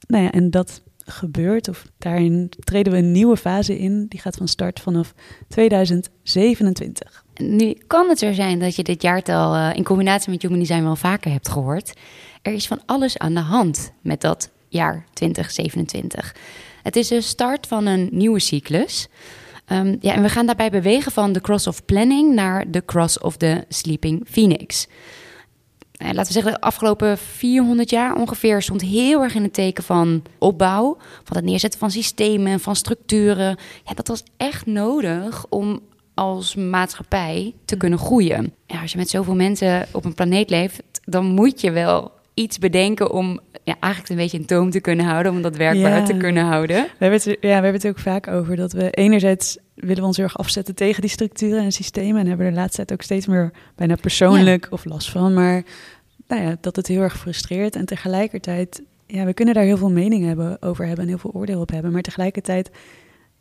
Nou 0.07 0.23
ja, 0.23 0.31
en 0.31 0.49
dat 0.49 0.81
gebeurt, 1.05 1.67
of 1.67 1.85
daarin 1.97 2.51
treden 2.59 2.93
we 2.93 2.99
een 2.99 3.11
nieuwe 3.11 3.37
fase 3.37 3.79
in. 3.79 4.05
Die 4.07 4.19
gaat 4.19 4.35
van 4.35 4.47
start 4.47 4.79
vanaf 4.79 5.13
2027. 5.47 7.23
Nu 7.35 7.77
kan 7.87 8.09
het 8.09 8.19
zo 8.19 8.33
zijn 8.33 8.59
dat 8.59 8.75
je 8.75 8.83
dit 8.83 9.01
jaartal 9.01 9.55
uh, 9.55 9.69
in 9.73 9.83
combinatie 9.83 10.31
met 10.31 10.41
Human 10.41 10.59
Design 10.59 10.83
wel 10.83 10.95
vaker 10.95 11.31
hebt 11.31 11.49
gehoord. 11.49 11.93
Er 12.41 12.53
is 12.53 12.67
van 12.67 12.81
alles 12.85 13.17
aan 13.17 13.33
de 13.33 13.39
hand 13.39 13.91
met 14.01 14.21
dat 14.21 14.49
jaar 14.67 15.05
2027. 15.13 16.35
Het 16.83 16.95
is 16.95 17.07
de 17.07 17.21
start 17.21 17.67
van 17.67 17.85
een 17.85 18.09
nieuwe 18.11 18.39
cyclus. 18.39 19.07
Um, 19.71 19.97
ja, 19.99 20.13
en 20.13 20.21
we 20.21 20.29
gaan 20.29 20.45
daarbij 20.45 20.69
bewegen 20.69 21.11
van 21.11 21.31
de 21.33 21.41
cross 21.41 21.67
of 21.67 21.85
planning 21.85 22.33
naar 22.33 22.71
de 22.71 22.85
cross 22.85 23.19
of 23.19 23.37
the 23.37 23.65
sleeping 23.69 24.23
phoenix. 24.29 24.87
Nou, 25.97 26.13
laten 26.13 26.33
we 26.33 26.39
zeggen, 26.39 26.51
de 26.51 26.61
afgelopen 26.61 27.17
400 27.17 27.89
jaar 27.89 28.15
ongeveer 28.15 28.61
stond 28.61 28.81
heel 28.81 29.21
erg 29.23 29.35
in 29.35 29.43
het 29.43 29.53
teken 29.53 29.83
van 29.83 30.23
opbouw, 30.37 30.97
van 31.23 31.35
het 31.35 31.45
neerzetten 31.45 31.79
van 31.79 31.91
systemen, 31.91 32.59
van 32.59 32.75
structuren. 32.75 33.57
Ja, 33.85 33.93
dat 33.93 34.07
was 34.07 34.23
echt 34.37 34.65
nodig 34.65 35.45
om 35.49 35.79
als 36.13 36.55
maatschappij 36.55 37.53
te 37.65 37.77
kunnen 37.77 37.99
groeien. 37.99 38.53
Ja, 38.65 38.81
als 38.81 38.91
je 38.91 38.97
met 38.97 39.09
zoveel 39.09 39.35
mensen 39.35 39.87
op 39.91 40.05
een 40.05 40.13
planeet 40.13 40.49
leeft, 40.49 40.81
dan 41.03 41.25
moet 41.25 41.61
je 41.61 41.71
wel 41.71 42.11
iets 42.41 42.57
bedenken 42.59 43.11
om 43.11 43.39
ja, 43.63 43.75
eigenlijk 43.79 44.13
een 44.13 44.17
beetje 44.17 44.37
in 44.37 44.45
toom 44.45 44.69
te 44.69 44.79
kunnen 44.79 45.05
houden, 45.05 45.31
om 45.31 45.41
dat 45.41 45.55
werkbaar 45.57 45.97
Ja. 45.97 46.03
te 46.03 46.17
kunnen 46.17 46.43
houden. 46.45 46.75
We 46.75 47.05
hebben, 47.05 47.19
het, 47.19 47.25
ja, 47.25 47.35
we 47.41 47.47
hebben 47.47 47.73
het 47.73 47.87
ook 47.87 47.99
vaak 47.99 48.27
over 48.27 48.55
dat 48.55 48.71
we 48.71 48.89
enerzijds 48.91 49.57
willen 49.75 49.99
we 49.99 50.05
ons 50.05 50.17
heel 50.17 50.25
erg 50.25 50.37
afzetten 50.37 50.75
tegen 50.75 51.01
die 51.01 51.09
structuren 51.09 51.63
en 51.63 51.71
systemen. 51.71 52.21
En 52.21 52.27
hebben 52.27 52.45
er 52.45 52.51
de 52.51 52.57
laatste 52.57 52.75
tijd 52.77 52.91
ook 52.91 53.01
steeds 53.01 53.27
meer 53.27 53.51
bijna 53.75 53.95
persoonlijk 53.95 54.67
of 54.69 54.85
last 54.85 55.09
van. 55.11 55.33
Maar 55.33 55.63
nou 56.27 56.41
ja, 56.41 56.57
dat 56.61 56.75
het 56.75 56.87
heel 56.87 57.01
erg 57.01 57.17
frustreert. 57.17 57.75
En 57.75 57.85
tegelijkertijd, 57.85 58.81
ja, 59.07 59.25
we 59.25 59.33
kunnen 59.33 59.53
daar 59.53 59.63
heel 59.63 59.77
veel 59.77 59.91
mening 59.91 60.25
hebben, 60.25 60.61
over 60.61 60.85
hebben 60.85 61.03
en 61.03 61.09
heel 61.09 61.19
veel 61.19 61.33
oordeel 61.33 61.61
op 61.61 61.69
hebben. 61.71 61.91
Maar 61.91 62.01
tegelijkertijd 62.01 62.69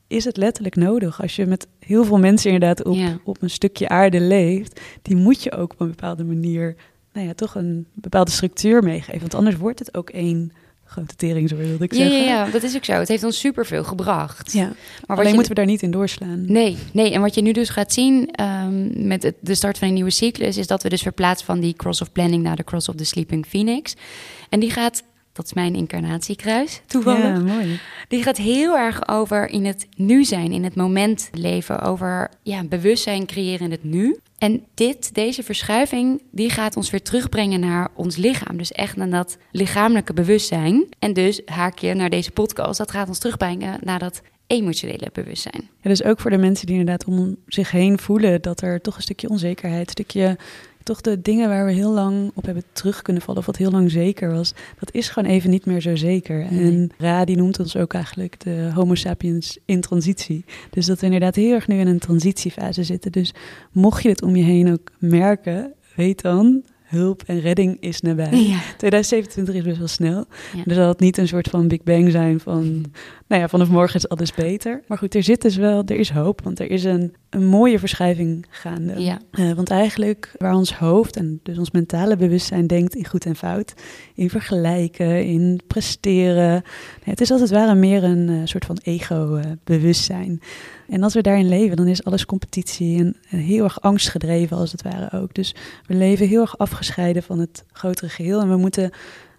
is 0.07 0.25
het 0.25 0.37
letterlijk 0.37 0.77
nodig. 0.77 1.23
Als 1.23 1.37
je 1.37 1.47
met 1.47 1.67
heel 1.79 2.05
veel 2.05 2.19
mensen 2.19 2.51
inderdaad 2.51 2.85
op, 2.85 2.95
Ja. 2.97 3.19
op 3.25 3.43
een 3.43 3.51
stukje 3.51 3.89
aarde 3.89 4.21
leeft, 4.21 4.81
die 5.03 5.17
moet 5.17 5.43
je 5.43 5.53
ook 5.53 5.73
op 5.73 5.81
een 5.81 5.89
bepaalde 5.91 6.25
manier, 6.25 6.77
nou 7.21 7.33
ja, 7.33 7.35
toch 7.35 7.55
een 7.55 7.87
bepaalde 7.95 8.31
structuur 8.31 8.83
meegeven. 8.83 9.21
Want 9.21 9.35
anders 9.35 9.57
wordt 9.57 9.79
het 9.79 9.95
ook 9.97 10.11
één 10.11 10.53
grote 10.85 11.17
tering, 11.17 11.49
zo 11.49 11.57
wilde 11.57 11.85
ik 11.85 11.93
Ja, 11.93 11.99
zeggen. 11.99 12.19
ja, 12.25 12.45
ja, 12.45 12.51
dat 12.51 12.63
is 12.63 12.77
ook 12.77 12.85
zo. 12.85 12.93
Het 12.93 13.09
heeft 13.09 13.25
ons 13.25 13.39
superveel 13.39 13.85
gebracht. 13.85 14.53
Ja, 14.53 14.65
maar 14.65 14.75
wat 15.07 15.17
alleen 15.19 15.29
je- 15.29 15.35
moeten 15.35 15.53
we 15.53 15.59
daar 15.61 15.67
niet 15.71 15.83
in 15.83 15.91
doorslaan. 15.91 16.53
Nee, 16.53 16.77
nee, 16.93 17.13
en 17.13 17.21
wat 17.21 17.35
je 17.35 17.43
nu 17.43 17.53
dus 17.53 17.69
gaat 17.69 17.93
zien 17.93 18.31
ehm, 18.31 19.07
met 19.07 19.23
het, 19.23 19.35
de 19.41 19.55
start 19.55 19.79
van 19.79 19.89
een 19.89 19.95
nieuwe 19.95 20.11
cyclus, 20.11 20.57
is 20.57 20.67
dat 20.67 20.83
we 20.83 20.89
dus 20.89 21.03
verplaatsen 21.03 21.47
van 21.47 21.61
die 21.61 21.75
cross 21.75 22.01
of 22.01 22.13
planning 22.13 22.43
naar 22.43 22.57
de 22.57 22.65
cross 22.65 22.89
of 22.89 22.95
the 22.95 23.05
sleeping 23.05 23.47
phoenix. 23.47 23.95
En 24.49 24.61
die 24.61 24.71
gaat, 24.71 25.03
dat 25.41 25.49
is 25.49 25.63
mijn 25.63 25.75
incarnatiekruis, 25.75 26.81
toevallig. 26.87 27.23
Ja, 27.23 27.39
mooi. 27.39 27.81
Die 28.09 28.23
gaat 28.23 28.37
heel 28.37 28.77
erg 28.77 29.09
over 29.09 29.49
in 29.49 29.65
het 29.65 29.87
nu 29.97 30.25
zijn, 30.25 30.53
in 30.53 30.65
het 30.65 30.75
moment 30.75 31.31
leven, 31.33 31.81
over 31.81 32.31
ja, 32.43 32.65
bewustzijn 32.65 33.27
creëren 33.27 33.65
in 33.65 33.71
het 33.71 33.85
nu. 33.85 34.19
En 34.39 34.65
dit, 34.75 35.15
deze 35.15 35.43
verschuiving, 35.43 36.23
die 36.31 36.51
gaat 36.51 36.77
ons 36.77 36.91
weer 36.91 37.03
terugbrengen 37.03 37.61
naar 37.61 37.89
ons 37.95 38.17
lichaam. 38.17 38.57
Dus 38.57 38.73
echt 38.73 38.97
naar 38.97 39.11
dat 39.11 39.37
lichamelijke 39.51 40.13
bewustzijn. 40.13 40.87
En 40.99 41.13
dus 41.13 41.41
haakje 41.45 41.95
naar 41.95 42.11
deze 42.11 42.31
podcast, 42.31 42.79
dat 42.79 42.91
gaat 42.91 43.09
ons 43.09 43.19
terugbrengen 43.19 43.79
naar 43.83 43.99
dat 43.99 44.23
emotionele 44.47 45.11
bewustzijn. 45.13 45.69
Ja, 45.81 45.91
dus 45.91 46.05
ook 46.05 46.21
voor 46.21 46.31
de 46.31 46.37
mensen 46.37 46.67
die 46.67 46.79
inderdaad 46.79 47.07
om 47.07 47.37
zich 47.47 47.71
heen 47.71 47.99
voelen 47.99 48.43
dat 48.43 48.63
er 48.63 48.81
toch 48.81 48.97
een 48.97 49.03
stukje 49.03 49.29
onzekerheid, 49.29 49.87
een 49.87 49.91
stukje 49.91 50.37
toch 50.83 51.01
de 51.01 51.21
dingen 51.23 51.49
waar 51.49 51.67
we 51.67 51.73
heel 51.73 51.93
lang 51.93 52.31
op 52.35 52.45
hebben 52.45 52.65
terug 52.73 53.03
kunnen 53.03 53.23
vallen, 53.23 53.41
of 53.41 53.47
wat 53.47 53.57
heel 53.57 53.71
lang 53.71 53.91
zeker 53.91 54.33
was, 54.33 54.55
dat 54.79 54.95
is 54.95 55.09
gewoon 55.09 55.31
even 55.31 55.51
niet 55.51 55.67
meer 55.67 55.81
zo 55.81 55.97
zeker. 55.97 56.47
Nee. 56.51 56.65
En 56.65 56.91
Ra 56.99 57.25
die 57.25 57.37
noemt 57.37 57.59
ons 57.59 57.77
ook 57.77 57.95
eigenlijk 57.95 58.41
de 58.41 58.71
Homo 58.75 58.95
sapiens 58.95 59.59
in 59.65 59.81
transitie. 59.81 60.45
Dus 60.71 60.87
dat 60.87 60.99
we 60.99 61.05
inderdaad 61.05 61.35
heel 61.35 61.55
erg 61.55 61.67
nu 61.67 61.79
in 61.79 61.87
een 61.87 61.99
transitiefase 61.99 62.85
zitten. 62.85 63.13
Dus 63.13 63.35
mocht 63.73 64.03
je 64.03 64.09
dit 64.09 64.23
om 64.23 64.37
je 64.37 64.43
heen 64.43 64.73
ook 64.73 64.91
merken, 64.99 65.73
weet 65.95 66.23
dan, 66.23 66.63
hulp 66.91 67.23
en 67.27 67.41
redding 67.41 67.77
is 67.81 68.01
nabij. 68.01 68.31
Ja. 68.31 68.59
2027 68.77 69.55
is 69.55 69.63
best 69.63 69.79
wel 69.79 69.89
snel. 69.89 70.25
Ja. 70.57 70.63
Dus 70.65 70.77
zal 70.77 70.89
het 70.89 71.01
niet 71.01 71.19
een 71.19 71.29
soort 71.29 71.49
van 71.49 71.69
Big 71.69 71.83
Bang 71.83 72.11
zijn 72.11 72.41
van, 72.41 72.85
nou 73.27 73.41
ja, 73.41 73.49
vanaf 73.49 73.69
morgen 73.69 73.97
is 73.97 74.09
alles 74.09 74.35
beter. 74.35 74.83
Maar 74.87 74.99
goed, 74.99 75.15
er 75.15 75.23
zit 75.23 75.43
dus 75.43 75.57
wel, 75.57 75.83
er 75.87 75.97
is 75.97 76.11
hoop, 76.11 76.41
want 76.43 76.61
er 76.61 76.71
is 76.71 76.85
een, 76.85 77.15
een 77.31 77.47
mooie 77.47 77.79
verschuiving 77.79 78.47
gaande. 78.51 79.03
Ja. 79.03 79.19
Eh, 79.31 79.53
want 79.53 79.71
eigenlijk 79.71 80.35
waar 80.37 80.55
ons 80.55 80.75
hoofd 80.75 81.17
en 81.17 81.41
dus 81.43 81.59
ons 81.59 81.71
mentale 81.71 82.17
bewustzijn 82.17 82.67
denkt 82.67 82.95
in 82.95 83.07
goed 83.07 83.27
en 83.27 83.37
fout, 83.37 83.75
in 84.15 84.31
vergelijken, 84.31 85.25
in 85.25 85.61
presteren. 85.67 86.51
Nee, 86.51 86.63
het 87.05 87.21
is 87.21 87.31
als 87.31 87.41
het 87.41 87.51
ware 87.51 87.75
meer 87.75 88.05
een 88.05 88.29
eh, 88.29 88.37
soort 88.45 88.65
van 88.65 88.79
ego-bewustzijn. 88.83 90.41
En 90.91 91.03
als 91.03 91.15
we 91.15 91.21
daarin 91.21 91.49
leven, 91.49 91.77
dan 91.77 91.87
is 91.87 92.05
alles 92.05 92.27
competitie 92.27 92.99
en, 92.99 93.17
en 93.29 93.39
heel 93.39 93.65
erg 93.65 93.81
angstgedreven 93.81 94.57
als 94.57 94.73
het 94.73 94.83
ware 94.83 95.21
ook. 95.21 95.35
Dus 95.35 95.55
we 95.87 95.95
leven 95.95 96.29
heel 96.29 96.41
erg 96.41 96.59
afgescheiden 96.59 97.23
van 97.23 97.39
het 97.39 97.65
grotere 97.73 98.09
geheel 98.09 98.41
en 98.41 98.49
we 98.49 98.57
moeten 98.57 98.83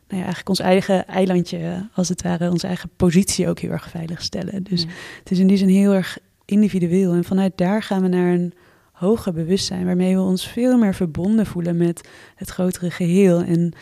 nou 0.07 0.23
ja, 0.23 0.29
eigenlijk 0.29 0.49
ons 0.49 0.59
eigen 0.59 1.07
eilandje, 1.07 1.57
eh, 1.57 1.81
als 1.93 2.09
het 2.09 2.21
ware, 2.21 2.51
onze 2.51 2.67
eigen 2.67 2.89
positie 2.95 3.49
ook 3.49 3.59
heel 3.59 3.71
erg 3.71 3.89
veilig 3.89 4.21
stellen. 4.21 4.63
Dus 4.63 4.81
Ja. 4.81 4.87
het 5.19 5.31
is 5.31 5.39
in 5.39 5.47
die 5.47 5.57
zin 5.57 5.67
heel 5.67 5.93
erg 5.93 6.17
individueel. 6.45 7.13
En 7.13 7.23
vanuit 7.23 7.57
daar 7.57 7.83
gaan 7.83 8.01
we 8.01 8.07
naar 8.07 8.33
een 8.33 8.53
hoger 8.91 9.33
bewustzijn, 9.33 9.85
waarmee 9.85 10.15
we 10.15 10.21
ons 10.21 10.47
veel 10.47 10.77
meer 10.77 10.93
verbonden 10.95 11.45
voelen 11.45 11.77
met 11.77 12.09
het 12.35 12.49
grotere 12.49 12.91
geheel. 12.91 13.41
En 13.41 13.73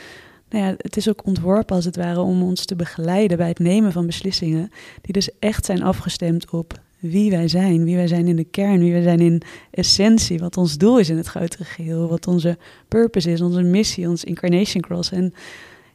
nou 0.49 0.65
ja, 0.65 0.73
het 0.77 0.97
is 0.97 1.09
ook 1.09 1.25
ontworpen 1.25 1.75
als 1.75 1.85
het 1.85 1.95
ware 1.95 2.19
om 2.19 2.43
ons 2.43 2.65
te 2.65 2.75
begeleiden 2.75 3.37
bij 3.37 3.47
het 3.47 3.59
nemen 3.59 3.91
van 3.91 4.05
beslissingen, 4.05 4.69
die 5.01 5.13
dus 5.13 5.29
echt 5.39 5.65
zijn 5.65 5.83
afgestemd 5.83 6.49
op 6.49 6.79
wie 6.99 7.31
wij 7.31 7.47
zijn, 7.47 7.83
wie 7.83 7.95
wij 7.95 8.07
zijn 8.07 8.27
in 8.27 8.35
de 8.35 8.43
kern, 8.43 8.79
wie 8.79 8.91
wij 8.91 9.01
zijn 9.01 9.19
in 9.19 9.41
essentie, 9.71 10.39
wat 10.39 10.57
ons 10.57 10.77
doel 10.77 10.99
is 10.99 11.09
in 11.09 11.17
het 11.17 11.27
grotere 11.27 11.63
geheel, 11.63 12.07
wat 12.07 12.27
onze 12.27 12.57
purpose 12.87 13.31
is, 13.31 13.41
onze 13.41 13.61
missie, 13.61 14.09
ons 14.09 14.23
incarnation 14.23 14.81
cross. 14.81 15.11
En 15.11 15.33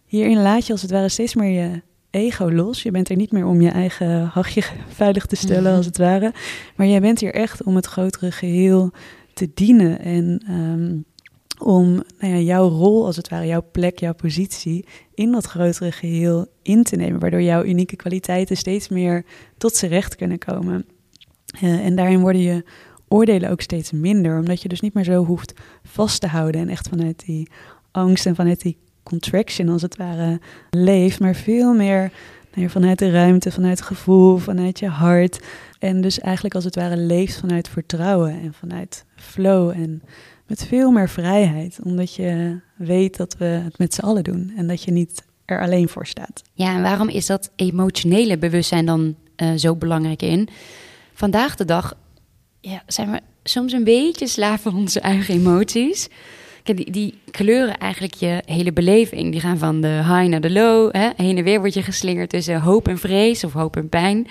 hierin 0.06 0.42
laat 0.42 0.66
je 0.66 0.72
als 0.72 0.82
het 0.82 0.90
ware 0.90 1.08
steeds 1.08 1.34
meer 1.34 1.62
je 1.62 1.82
ego 2.10 2.50
los. 2.50 2.82
Je 2.82 2.90
bent 2.90 3.08
er 3.08 3.16
niet 3.16 3.32
meer 3.32 3.46
om 3.46 3.60
je 3.60 3.68
eigen 3.70 4.24
hachje 4.24 4.62
veilig 4.88 5.26
te 5.26 5.36
stellen, 5.36 5.62
Mhm. 5.62 5.76
als 5.76 5.86
het 5.86 5.98
ware. 5.98 6.32
Maar 6.76 6.86
jij 6.86 7.00
bent 7.00 7.20
hier 7.20 7.34
echt 7.34 7.62
om 7.62 7.76
het 7.76 7.86
grotere 7.86 8.30
geheel 8.32 8.90
te 9.34 9.50
dienen. 9.54 9.98
En 10.00 10.42
ehm, 10.48 10.96
om 11.58 12.02
nou 12.18 12.32
ja, 12.34 12.38
jouw 12.38 12.68
rol, 12.68 13.06
als 13.06 13.16
het 13.16 13.28
ware, 13.28 13.46
jouw 13.46 13.64
plek, 13.72 13.98
jouw 13.98 14.14
positie 14.14 14.84
in 15.14 15.32
dat 15.32 15.44
grotere 15.44 15.92
geheel 15.92 16.46
in 16.62 16.82
te 16.82 16.96
nemen. 16.96 17.20
Waardoor 17.20 17.42
jouw 17.42 17.64
unieke 17.64 17.96
kwaliteiten 17.96 18.56
steeds 18.56 18.88
meer 18.88 19.24
tot 19.58 19.76
z'n 19.76 19.86
recht 19.86 20.16
kunnen 20.16 20.38
komen. 20.38 20.84
Eh, 21.60 21.86
en 21.86 21.96
daarin 21.96 22.20
worden 22.20 22.42
je 22.42 22.64
oordelen 23.08 23.50
ook 23.50 23.60
steeds 23.60 23.92
minder. 23.92 24.38
Omdat 24.38 24.62
je 24.62 24.68
dus 24.68 24.80
niet 24.80 24.94
meer 24.94 25.04
zo 25.04 25.24
hoeft 25.24 25.52
vast 25.82 26.20
te 26.20 26.26
houden. 26.26 26.60
En 26.60 26.68
echt 26.68 26.88
vanuit 26.88 27.22
die 27.26 27.48
angst 27.90 28.26
en 28.26 28.34
vanuit 28.34 28.60
die 28.60 28.76
contraction 29.02 29.68
als 29.68 29.82
het 29.82 29.96
ware 29.96 30.40
leeft, 30.70 31.20
maar 31.20 31.34
veel 31.34 31.74
meer 31.74 32.10
nou 32.54 32.68
vanuit 32.68 32.98
de 32.98 33.10
ruimte, 33.10 33.50
vanuit 33.50 33.78
het 33.78 33.86
gevoel, 33.86 34.36
vanuit 34.36 34.78
je 34.78 34.88
hart. 34.88 35.40
En 35.78 36.00
dus 36.00 36.20
eigenlijk 36.20 36.54
als 36.54 36.64
het 36.64 36.74
ware 36.74 36.96
leeft 36.96 37.40
vanuit 37.40 37.68
vertrouwen 37.68 38.40
en 38.40 38.52
vanuit 38.52 39.04
flow 39.16 39.70
en 39.70 40.02
met 40.46 40.66
veel 40.66 40.90
meer 40.90 41.08
vrijheid, 41.08 41.78
omdat 41.82 42.14
je 42.14 42.60
weet 42.76 43.16
dat 43.16 43.36
we 43.38 43.44
het 43.44 43.78
met 43.78 43.94
z'n 43.94 44.04
allen 44.04 44.24
doen 44.24 44.52
en 44.56 44.66
dat 44.66 44.82
je 44.82 44.90
niet 44.90 45.22
er 45.44 45.60
alleen 45.60 45.88
voor 45.88 46.06
staat. 46.06 46.42
Ja, 46.52 46.74
en 46.74 46.82
waarom 46.82 47.08
is 47.08 47.26
dat 47.26 47.50
emotionele 47.56 48.38
bewustzijn 48.38 48.86
dan 48.86 49.14
eh, 49.36 49.52
zo 49.54 49.76
belangrijk 49.76 50.22
in? 50.22 50.48
Vandaag 51.14 51.56
de 51.56 51.64
dag 51.64 51.94
ja, 52.60 52.82
zijn 52.86 53.10
we 53.10 53.20
soms 53.42 53.72
een 53.72 53.84
beetje 53.84 54.26
slaaf 54.26 54.60
van 54.60 54.76
onze 54.76 55.00
eigen 55.00 55.34
emoties. 55.34 56.08
Kijk, 56.62 56.76
die, 56.76 56.90
die 56.90 57.18
kleuren 57.30 57.78
eigenlijk 57.78 58.14
je 58.14 58.42
hele 58.46 58.72
beleving. 58.72 59.30
Die 59.32 59.40
gaan 59.40 59.58
van 59.58 59.80
de 59.80 59.88
high 59.88 60.26
naar 60.26 60.40
de 60.40 60.50
low. 60.50 60.92
Hè? 60.92 61.10
Heen 61.16 61.36
en 61.36 61.44
weer 61.44 61.60
word 61.60 61.74
je 61.74 61.82
geslingerd 61.82 62.30
tussen 62.30 62.60
hoop 62.60 62.88
en 62.88 62.98
vrees 62.98 63.44
of 63.44 63.52
hoop 63.52 63.76
en 63.76 63.88
pijn. 63.88 64.26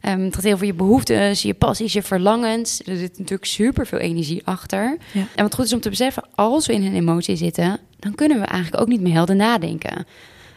Ehm, 0.00 0.20
het 0.20 0.34
gaat 0.34 0.44
heel 0.44 0.52
over 0.52 0.66
je 0.66 0.74
behoeftes, 0.74 1.42
je 1.42 1.54
passies, 1.54 1.92
je 1.92 2.02
verlangens. 2.02 2.80
Er 2.86 2.96
zit 2.96 3.18
natuurlijk 3.18 3.44
super 3.44 3.86
veel 3.86 3.98
energie 3.98 4.42
achter. 4.44 4.96
Ja. 5.12 5.26
En 5.34 5.42
wat 5.42 5.54
goed 5.54 5.64
is 5.64 5.72
om 5.72 5.80
te 5.80 5.88
beseffen, 5.88 6.24
als 6.34 6.66
we 6.66 6.72
in 6.72 6.84
een 6.84 6.94
emotie 6.94 7.36
zitten, 7.36 7.78
dan 7.98 8.14
kunnen 8.14 8.40
we 8.40 8.46
eigenlijk 8.46 8.82
ook 8.82 8.88
niet 8.88 9.00
meer 9.00 9.12
helder 9.12 9.36
nadenken. 9.36 10.06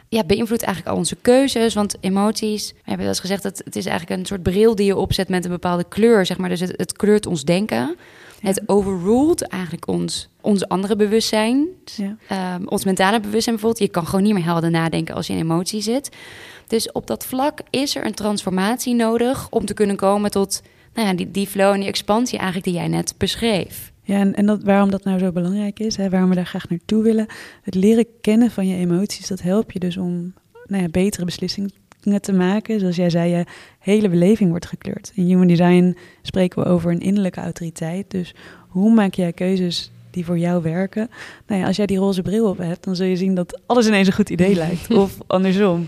Ja, 0.09 0.23
beïnvloedt 0.23 0.63
eigenlijk 0.63 0.93
al 0.93 0.99
onze 1.01 1.15
keuzes. 1.15 1.73
Want 1.73 1.95
emoties, 1.99 2.71
we 2.71 2.77
hebben 2.77 2.97
wel 2.97 3.07
eens 3.07 3.19
gezegd, 3.19 3.43
dat 3.43 3.61
het 3.63 3.75
is 3.75 3.85
eigenlijk 3.85 4.19
een 4.19 4.25
soort 4.25 4.43
bril 4.43 4.75
die 4.75 4.85
je 4.85 4.95
opzet 4.95 5.29
met 5.29 5.45
een 5.45 5.51
bepaalde 5.51 5.85
kleur, 5.89 6.25
zeg 6.25 6.37
maar. 6.37 6.49
Dus 6.49 6.59
het, 6.59 6.73
het 6.75 6.93
kleurt 6.93 7.25
ons 7.25 7.43
denken. 7.43 7.95
Het 8.41 8.61
overruled 8.65 9.41
eigenlijk 9.41 9.87
ons, 9.87 10.29
ons 10.41 10.67
andere 10.67 10.95
bewustzijn. 10.95 11.67
Ja. 11.95 12.17
Ehm, 12.27 12.65
ons 12.65 12.85
mentale 12.85 13.19
bewustzijn 13.19 13.55
bijvoorbeeld. 13.55 13.87
Je 13.87 13.93
kan 13.93 14.05
gewoon 14.05 14.23
niet 14.23 14.33
meer 14.33 14.43
helder 14.43 14.71
nadenken 14.71 15.15
als 15.15 15.27
je 15.27 15.33
in 15.33 15.39
emotie 15.39 15.81
zit. 15.81 16.09
Dus 16.67 16.91
op 16.91 17.07
dat 17.07 17.25
vlak 17.25 17.59
is 17.69 17.95
er 17.95 18.05
een 18.05 18.13
transformatie 18.13 18.95
nodig 18.95 19.47
om 19.49 19.65
te 19.65 19.73
kunnen 19.73 19.95
komen 19.95 20.31
tot 20.31 20.61
nou 20.93 21.07
ja, 21.07 21.13
die, 21.13 21.31
die 21.31 21.47
flow 21.47 21.73
en 21.73 21.79
die 21.79 21.89
expansie 21.89 22.37
eigenlijk 22.37 22.67
die 22.67 22.77
jij 22.77 22.87
net 22.87 23.13
beschreef. 23.17 23.91
Ja, 24.07 24.19
en, 24.19 24.35
en 24.35 24.45
dat, 24.45 24.63
waarom 24.63 24.91
dat 24.91 25.03
nou 25.03 25.19
zo 25.19 25.31
belangrijk 25.31 25.79
is, 25.79 25.95
hè, 25.95 26.09
waarom 26.09 26.29
we 26.29 26.35
daar 26.35 26.45
graag 26.45 26.69
naartoe 26.69 27.03
willen. 27.03 27.25
Het 27.61 27.75
leren 27.75 28.05
kennen 28.21 28.51
van 28.51 28.67
je 28.67 28.75
emoties, 28.75 29.27
dat 29.27 29.41
helpt 29.41 29.73
je 29.73 29.79
dus 29.79 29.97
om 29.97 30.33
nou 30.67 30.83
ja, 30.83 30.89
betere 30.89 31.25
beslissingen 31.25 31.71
te 32.21 32.33
maken. 32.33 32.79
Zoals 32.79 32.95
jij 32.95 33.09
zei, 33.09 33.35
je 33.35 33.45
hele 33.79 34.09
beleving 34.09 34.49
wordt 34.49 34.65
gekleurd. 34.65 35.11
In 35.15 35.25
Human 35.25 35.47
Design 35.47 35.97
spreken 36.21 36.63
we 36.63 36.69
over 36.69 36.91
een 36.91 36.99
innerlijke 36.99 37.39
autoriteit. 37.39 38.11
Dus 38.11 38.35
hoe 38.67 38.93
maak 38.93 39.13
jij 39.13 39.33
keuzes 39.33 39.91
die 40.11 40.25
voor 40.25 40.37
jou 40.37 40.61
werken? 40.61 41.09
Nou 41.47 41.61
ja, 41.61 41.67
als 41.67 41.75
jij 41.75 41.85
die 41.85 41.97
roze 41.97 42.21
bril 42.21 42.49
op 42.49 42.57
hebt, 42.57 42.83
dan 42.83 42.95
zul 42.95 43.05
je 43.05 43.15
zien 43.15 43.35
dat 43.35 43.61
alles 43.65 43.87
ineens 43.87 44.07
een 44.07 44.13
goed 44.13 44.29
idee 44.29 44.55
lijkt. 44.65 44.91
Of 44.91 45.17
andersom. 45.27 45.87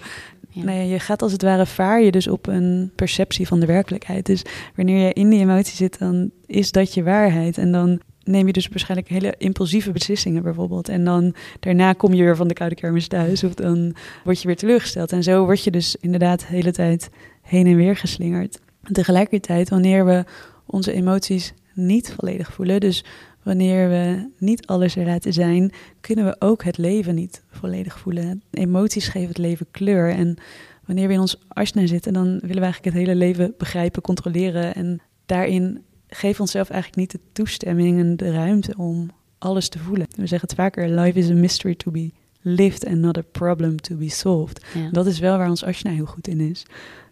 Ja. 0.50 0.64
Nou 0.64 0.78
ja, 0.78 0.84
je 0.84 1.00
gaat 1.00 1.22
als 1.22 1.32
het 1.32 1.42
ware 1.42 1.66
vaar 1.66 2.02
je 2.02 2.12
dus 2.12 2.28
op 2.28 2.48
een 2.48 2.92
perceptie 2.96 3.48
van 3.48 3.60
de 3.60 3.66
werkelijkheid. 3.66 4.26
Dus 4.26 4.44
wanneer 4.76 5.06
je 5.06 5.14
in 5.14 5.30
die 5.30 5.40
emotie 5.40 5.76
zit, 5.76 6.00
dan 6.00 6.32
is 6.46 6.72
dat 6.72 6.94
je 6.94 7.04
waarheid. 7.04 7.58
En 7.58 7.72
dan 7.72 8.00
neem 8.30 8.48
je 8.48 8.54
dus 8.54 8.68
waarschijnlijk 8.68 9.10
hele 9.10 9.36
impulsieve 9.38 9.92
beslissingen 9.92 10.44
bijvoorbeeld. 10.44 10.90
En 10.90 11.04
dan 11.04 11.36
daarna 11.60 11.94
kom 11.94 12.14
je 12.14 12.24
weer 12.24 12.36
van 12.36 12.48
de 12.48 12.54
koude 12.54 12.76
kermis 12.76 13.08
thuis. 13.08 13.44
Of 13.44 13.54
dan 13.54 13.96
word 14.24 14.42
je 14.42 14.48
weer 14.48 14.56
teleurgesteld. 14.56 15.12
En 15.12 15.24
zo 15.24 15.46
word 15.46 15.64
je 15.64 15.72
dus 15.72 15.96
inderdaad 16.00 16.40
de 16.40 16.46
hele 16.48 16.72
tijd 16.72 17.10
heen 17.42 17.68
en 17.68 17.76
weer 17.76 17.96
geslingerd. 17.96 18.60
Tegelijkertijd, 18.92 19.70
wanneer 19.70 20.06
we 20.06 20.24
onze 20.66 20.92
emoties 20.92 21.54
niet 21.74 22.14
volledig 22.18 22.54
voelen, 22.54 22.80
dus 22.80 23.06
wanneer 23.44 23.90
we 23.90 24.30
niet 24.38 24.68
alles 24.68 24.96
er 24.96 25.06
laten 25.06 25.34
zijn, 25.34 25.72
kunnen 26.02 26.26
we 26.26 26.36
ook 26.40 26.64
het 26.64 26.78
leven 26.78 27.16
niet 27.16 27.44
volledig 27.52 28.00
voelen. 28.00 28.42
Emoties 28.52 29.08
geven 29.08 29.28
het 29.28 29.38
leven 29.38 29.66
kleur. 29.72 30.10
En 30.10 30.38
wanneer 30.86 31.08
we 31.08 31.14
in 31.14 31.20
ons 31.20 31.40
asana 31.48 31.88
zitten, 31.88 32.14
dan 32.14 32.26
willen 32.26 32.40
we 32.42 32.62
eigenlijk 32.62 32.96
het 32.96 33.06
hele 33.06 33.16
leven 33.16 33.54
begrijpen, 33.58 34.02
controleren. 34.02 34.76
En 34.76 35.02
daarin 35.26 35.84
geven 36.10 36.36
we 36.36 36.42
onszelf 36.42 36.70
eigenlijk 36.70 37.02
niet 37.02 37.12
de 37.12 37.20
toestemming 37.32 38.00
en 38.00 38.18
de 38.18 38.32
ruimte 38.32 38.74
om 38.78 39.12
alles 39.38 39.70
te 39.70 39.80
voelen. 39.80 40.08
We 40.10 40.28
zeggen 40.28 40.48
het 40.50 40.58
vaker, 40.58 40.90
life 40.90 41.20
is 41.20 41.30
a 41.30 41.34
mystery 41.34 41.76
to 41.76 41.92
be 41.92 42.12
lived 42.42 42.86
and 42.86 42.98
not 42.98 43.18
a 43.18 43.24
problem 43.32 43.82
to 43.82 43.96
be 43.96 44.10
solved. 44.10 44.66
Dat 44.92 45.06
is 45.06 45.20
wel 45.20 45.38
waar 45.38 45.50
ons 45.50 45.66
asana 45.66 45.96
heel 45.96 46.06
goed 46.06 46.28
in 46.28 46.40
is. 46.40 46.66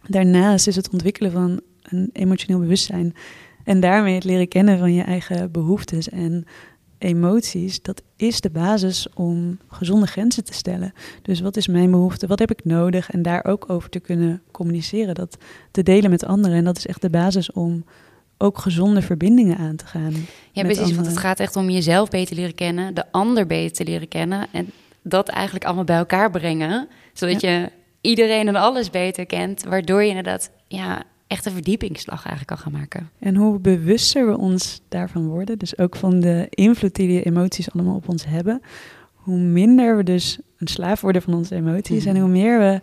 Daarnaast 0.08 0.68
is 0.68 0.76
het 0.76 0.90
ontwikkelen 0.90 1.32
van 1.32 1.62
een 1.82 2.10
emotioneel 2.14 2.60
bewustzijn 2.60 3.14
en 3.64 3.80
daarmee 3.80 4.16
het 4.16 4.24
leren 4.24 4.48
kennen 4.48 4.78
van 4.80 4.94
je 4.94 5.02
eigen 5.02 5.52
behoeftes 5.52 6.10
en 6.10 6.46
emoties, 6.98 7.82
dat 7.82 8.02
is 8.16 8.42
de 8.42 8.50
basis 8.50 9.08
om 9.14 9.60
gezonde 9.68 10.08
grenzen 10.08 10.44
te 10.44 10.54
stellen. 10.54 10.94
Dus 11.22 11.40
wat 11.40 11.58
is 11.58 11.68
mijn 11.68 11.92
behoefte? 11.92 12.28
Wat 12.28 12.40
heb 12.40 12.52
ik 12.52 12.66
nodig? 12.66 13.12
En 13.12 13.22
daar 13.22 13.46
ook 13.46 13.70
over 13.70 13.90
te 13.90 14.00
kunnen 14.00 14.42
communiceren, 14.52 15.16
dat 15.16 15.38
te 15.72 15.84
delen 15.84 16.10
met 16.10 16.26
anderen. 16.26 16.58
En 16.58 16.64
dat 16.64 16.78
is 16.78 16.88
echt 16.88 17.02
de 17.02 17.10
basis 17.10 17.52
om 17.52 17.84
ook 18.38 18.58
gezonde 18.58 19.02
verbindingen 19.02 19.58
aan 19.58 19.76
te 19.76 19.86
gaan. 19.86 20.14
Ja, 20.52 20.64
precies. 20.64 20.96
Want 20.96 21.08
het 21.08 21.18
gaat 21.18 21.40
echt 21.40 21.56
om 21.56 21.70
jezelf 21.70 22.10
beter 22.10 22.36
leren 22.36 22.56
kennen, 22.56 22.94
de 22.94 23.12
ander 23.12 23.48
beter 23.48 23.76
te 23.76 23.84
leren 23.84 24.08
kennen. 24.08 24.48
En 24.52 24.72
dat 25.02 25.28
eigenlijk 25.30 25.66
allemaal 25.66 25.84
bij 25.84 25.98
elkaar 25.98 26.32
brengen. 26.32 26.88
Zodat 27.14 27.42
je 27.42 27.72
iedereen 28.02 28.48
en 28.48 28.56
alles 28.56 28.90
beter 28.90 29.26
kent. 29.26 29.64
Waardoor 29.64 30.02
je 30.02 30.10
inderdaad 30.10 30.52
ja, 30.68 31.04
echt 31.28 31.46
een 31.46 31.52
verdiepingsslag 31.52 32.26
eigenlijk 32.26 32.48
kan 32.48 32.58
gaan 32.58 32.80
maken. 32.80 33.10
En 33.20 33.36
hoe 33.36 33.60
bewuster 33.60 34.28
we 34.28 34.38
ons 34.38 34.82
daarvan 34.90 35.28
worden, 35.28 35.58
dus 35.58 35.78
ook 35.78 35.96
van 35.96 36.20
de 36.20 36.48
invloed 36.50 36.96
die 36.96 37.08
die 37.08 37.24
emoties 37.24 37.72
allemaal 37.72 37.96
op 37.96 38.10
ons 38.10 38.26
hebben, 38.26 38.62
hoe 39.14 39.38
minder 39.38 39.98
we 39.98 40.04
dus 40.04 40.40
een 40.58 40.68
slaaf 40.68 41.02
worden 41.02 41.22
van 41.22 41.34
onze 41.34 41.56
emoties 41.56 42.06
mhm. 42.06 42.16
en 42.16 42.22
hoe 42.22 42.30
meer 42.30 42.60
we 42.60 42.80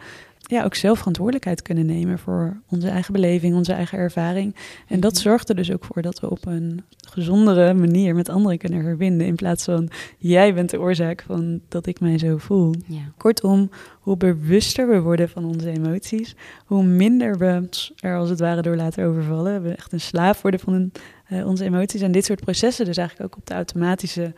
ja, 0.46 0.64
ook 0.64 0.74
zelf 0.74 0.98
verantwoordelijkheid 0.98 1.62
kunnen 1.62 1.86
nemen 1.86 2.18
voor 2.18 2.60
onze 2.68 2.88
eigen 2.88 3.12
beleving, 3.12 3.54
onze 3.54 3.72
eigen 3.72 3.98
ervaring. 3.98 4.56
En 4.88 5.00
dat 5.00 5.12
mhm. 5.12 5.22
zorgt 5.22 5.48
er 5.48 5.54
dus 5.54 5.72
ook 5.72 5.84
voor 5.84 6.02
dat 6.02 6.20
we 6.20 6.30
op 6.30 6.46
een 6.46 6.84
gezondere 7.08 7.74
manier 7.74 8.14
met 8.14 8.28
anderen 8.28 8.58
kunnen 8.58 8.82
verbinden. 8.82 9.26
In 9.26 9.34
plaats 9.34 9.64
van 9.64 9.88
jij 10.18 10.54
bent 10.54 10.70
de 10.70 10.80
oorzaak 10.80 11.24
van 11.26 11.60
dat 11.68 11.86
ik 11.86 12.00
mij 12.00 12.18
zo 12.18 12.36
voel. 12.36 12.74
Ja. 12.86 13.12
Kortom, 13.16 13.70
hoe 14.00 14.16
bewuster 14.16 14.88
we 14.88 15.00
worden 15.00 15.28
van 15.28 15.44
onze 15.44 15.70
emoties, 15.70 16.34
hoe 16.66 16.84
minder 16.84 17.38
we 17.38 17.68
er 18.00 18.16
als 18.16 18.30
het 18.30 18.40
ware 18.40 18.62
door 18.62 18.76
laten 18.76 19.04
overvallen. 19.04 19.62
We 19.62 19.74
echt 19.74 19.92
een 19.92 20.00
slaaf 20.00 20.42
worden 20.42 20.60
van 20.60 20.90
uh, 21.30 21.46
onze 21.46 21.64
emoties. 21.64 22.00
En 22.00 22.12
dit 22.12 22.24
soort 22.24 22.40
processen 22.40 22.84
dus 22.84 22.96
eigenlijk 22.96 23.32
ook 23.32 23.40
op 23.40 23.46
de 23.46 23.54
automatische 23.54 24.34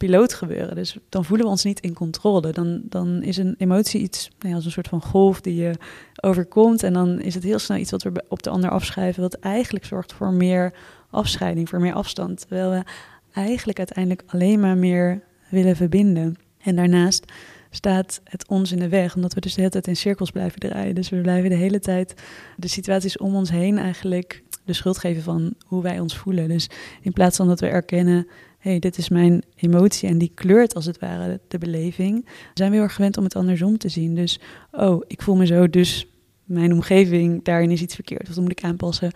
piloot 0.00 0.34
gebeuren. 0.34 0.74
Dus 0.74 0.96
dan 1.08 1.24
voelen 1.24 1.46
we 1.46 1.52
ons 1.52 1.64
niet 1.64 1.80
in 1.80 1.92
controle. 1.92 2.52
Dan, 2.52 2.80
dan 2.84 3.22
is 3.22 3.36
een 3.36 3.54
emotie 3.58 4.00
iets 4.00 4.30
nou 4.38 4.48
ja, 4.48 4.54
als 4.54 4.64
een 4.64 4.70
soort 4.70 4.88
van 4.88 5.02
golf 5.02 5.40
die 5.40 5.54
je 5.54 5.74
overkomt. 6.20 6.82
En 6.82 6.92
dan 6.92 7.20
is 7.20 7.34
het 7.34 7.42
heel 7.42 7.58
snel 7.58 7.78
iets 7.78 7.90
wat 7.90 8.02
we 8.02 8.24
op 8.28 8.42
de 8.42 8.50
ander 8.50 8.70
afschrijven, 8.70 9.22
wat 9.22 9.34
eigenlijk 9.34 9.84
zorgt 9.84 10.12
voor 10.12 10.32
meer 10.32 10.72
afscheiding, 11.10 11.68
voor 11.68 11.80
meer 11.80 11.92
afstand. 11.92 12.40
Terwijl 12.40 12.70
we 12.70 12.82
eigenlijk 13.32 13.78
uiteindelijk 13.78 14.22
alleen 14.26 14.60
maar 14.60 14.76
meer 14.76 15.22
willen 15.48 15.76
verbinden. 15.76 16.36
En 16.62 16.76
daarnaast 16.76 17.32
staat 17.70 18.20
het 18.24 18.48
ons 18.48 18.72
in 18.72 18.78
de 18.78 18.88
weg, 18.88 19.14
omdat 19.14 19.34
we 19.34 19.40
dus 19.40 19.54
de 19.54 19.60
hele 19.60 19.72
tijd 19.72 19.86
in 19.86 19.96
cirkels 19.96 20.30
blijven 20.30 20.60
draaien. 20.60 20.94
Dus 20.94 21.08
we 21.08 21.20
blijven 21.20 21.50
de 21.50 21.56
hele 21.56 21.80
tijd 21.80 22.14
de 22.56 22.68
situaties 22.68 23.18
om 23.18 23.34
ons 23.34 23.50
heen 23.50 23.78
eigenlijk 23.78 24.42
de 24.64 24.72
schuld 24.72 24.98
geven 24.98 25.22
van 25.22 25.54
hoe 25.66 25.82
wij 25.82 26.00
ons 26.00 26.16
voelen. 26.16 26.48
Dus 26.48 26.70
in 27.00 27.12
plaats 27.12 27.36
van 27.36 27.46
dat 27.46 27.60
we 27.60 27.66
erkennen 27.66 28.26
hey, 28.60 28.78
dit 28.78 28.98
is 28.98 29.08
mijn 29.08 29.42
emotie 29.56 30.08
en 30.08 30.18
die 30.18 30.32
kleurt 30.34 30.74
als 30.74 30.86
het 30.86 30.98
ware 30.98 31.40
de 31.48 31.58
beleving, 31.58 32.26
zijn 32.54 32.70
we 32.70 32.76
heel 32.76 32.84
erg 32.84 32.94
gewend 32.94 33.16
om 33.16 33.24
het 33.24 33.36
andersom 33.36 33.78
te 33.78 33.88
zien. 33.88 34.14
Dus, 34.14 34.40
oh, 34.72 35.02
ik 35.06 35.22
voel 35.22 35.36
me 35.36 35.46
zo, 35.46 35.70
dus 35.70 36.06
mijn 36.44 36.72
omgeving, 36.72 37.44
daarin 37.44 37.70
is 37.70 37.82
iets 37.82 37.94
verkeerd, 37.94 38.28
of 38.28 38.34
dat 38.34 38.42
moet 38.42 38.50
ik 38.50 38.64
aanpassen. 38.64 39.12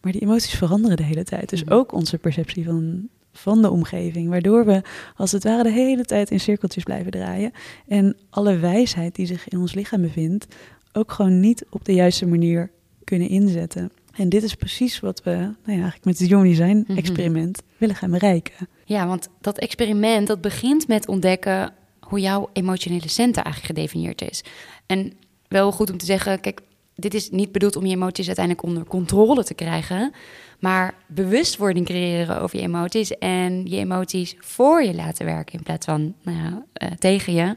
Maar 0.00 0.12
die 0.12 0.22
emoties 0.22 0.54
veranderen 0.54 0.96
de 0.96 1.02
hele 1.02 1.24
tijd. 1.24 1.48
Dus 1.48 1.64
mhm. 1.64 1.72
ook 1.72 1.92
onze 1.92 2.18
perceptie 2.18 2.64
van, 2.64 3.08
van 3.32 3.62
de 3.62 3.70
omgeving, 3.70 4.28
waardoor 4.28 4.64
we 4.66 4.82
als 5.16 5.32
het 5.32 5.44
ware 5.44 5.62
de 5.62 5.70
hele 5.70 6.04
tijd 6.04 6.30
in 6.30 6.40
cirkeltjes 6.40 6.84
blijven 6.84 7.10
draaien. 7.10 7.52
En 7.88 8.16
alle 8.30 8.58
wijsheid 8.58 9.14
die 9.14 9.26
zich 9.26 9.48
in 9.48 9.58
ons 9.58 9.74
lichaam 9.74 10.00
bevindt, 10.00 10.46
ook 10.92 11.12
gewoon 11.12 11.40
niet 11.40 11.64
op 11.70 11.84
de 11.84 11.94
juiste 11.94 12.26
manier 12.26 12.70
kunnen 13.04 13.28
inzetten. 13.28 13.90
En 14.16 14.28
dit 14.28 14.42
is 14.42 14.54
precies 14.54 15.00
wat 15.00 15.22
we 15.22 15.30
nou 15.30 15.52
ja, 15.64 15.72
eigenlijk 15.72 16.04
met 16.04 16.18
het 16.18 16.28
Human 16.28 16.44
Design 16.44 16.84
mhm. 16.86 16.98
experiment 16.98 17.62
willen 17.76 17.96
gaan 17.96 18.10
bereiken. 18.10 18.68
Ja, 18.84 19.06
want 19.06 19.28
dat 19.40 19.58
experiment 19.58 20.26
dat 20.26 20.40
begint 20.40 20.88
met 20.88 21.08
ontdekken 21.08 21.72
hoe 22.00 22.20
jouw 22.20 22.50
emotionele 22.52 23.08
center 23.08 23.42
eigenlijk 23.42 23.74
gedefinieerd 23.74 24.30
is. 24.30 24.44
En 24.86 25.12
wel 25.48 25.72
goed 25.72 25.90
om 25.90 25.98
te 25.98 26.04
zeggen, 26.04 26.40
kijk, 26.40 26.60
dit 26.94 27.14
is 27.14 27.30
niet 27.30 27.52
bedoeld 27.52 27.76
om 27.76 27.86
je 27.86 27.94
emoties 27.94 28.26
uiteindelijk 28.26 28.66
onder 28.66 28.84
controle 28.84 29.44
te 29.44 29.54
krijgen, 29.54 30.12
maar 30.58 30.94
bewustwording 31.06 31.86
creëren 31.86 32.40
over 32.40 32.58
je 32.58 32.62
emoties 32.62 33.18
en 33.18 33.66
je 33.66 33.76
emoties 33.76 34.34
voor 34.38 34.82
je 34.82 34.94
laten 34.94 35.26
werken 35.26 35.58
in 35.58 35.62
plaats 35.62 35.86
van 35.86 36.14
nou 36.22 36.36
ja, 36.36 36.64
uh, 36.82 36.90
tegen 36.98 37.32
je. 37.32 37.56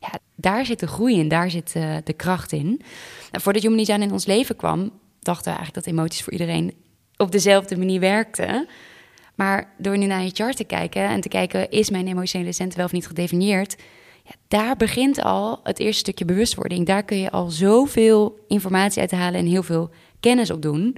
Ja, 0.00 0.18
daar 0.34 0.66
zit 0.66 0.80
de 0.80 0.86
groei 0.86 1.18
in, 1.18 1.28
daar 1.28 1.50
zit 1.50 1.74
uh, 1.76 1.96
de 2.04 2.12
kracht 2.12 2.52
in. 2.52 2.80
En 3.30 3.40
voordat 3.40 3.62
Human 3.62 3.78
Design 3.78 4.00
in 4.00 4.12
ons 4.12 4.26
leven 4.26 4.56
kwam, 4.56 4.90
dachten 5.24 5.52
we 5.52 5.58
eigenlijk 5.58 5.86
dat 5.86 5.94
emoties 5.94 6.22
voor 6.22 6.32
iedereen 6.32 6.74
op 7.16 7.32
dezelfde 7.32 7.76
manier 7.76 8.00
werkten. 8.00 8.68
Maar 9.34 9.74
door 9.78 9.98
nu 9.98 10.06
naar 10.06 10.22
je 10.22 10.30
chart 10.30 10.56
te 10.56 10.64
kijken 10.64 11.02
en 11.02 11.20
te 11.20 11.28
kijken, 11.28 11.70
is 11.70 11.90
mijn 11.90 12.06
emotionele 12.06 12.52
center 12.52 12.76
wel 12.76 12.86
of 12.86 12.92
niet 12.92 13.06
gedefinieerd? 13.06 13.76
Ja, 14.24 14.32
daar 14.48 14.76
begint 14.76 15.22
al 15.22 15.60
het 15.62 15.78
eerste 15.78 15.98
stukje 15.98 16.24
bewustwording. 16.24 16.86
Daar 16.86 17.02
kun 17.02 17.18
je 17.18 17.30
al 17.30 17.50
zoveel 17.50 18.38
informatie 18.48 19.00
uit 19.00 19.10
halen 19.10 19.40
en 19.40 19.46
heel 19.46 19.62
veel 19.62 19.90
kennis 20.20 20.50
op 20.50 20.62
doen. 20.62 20.96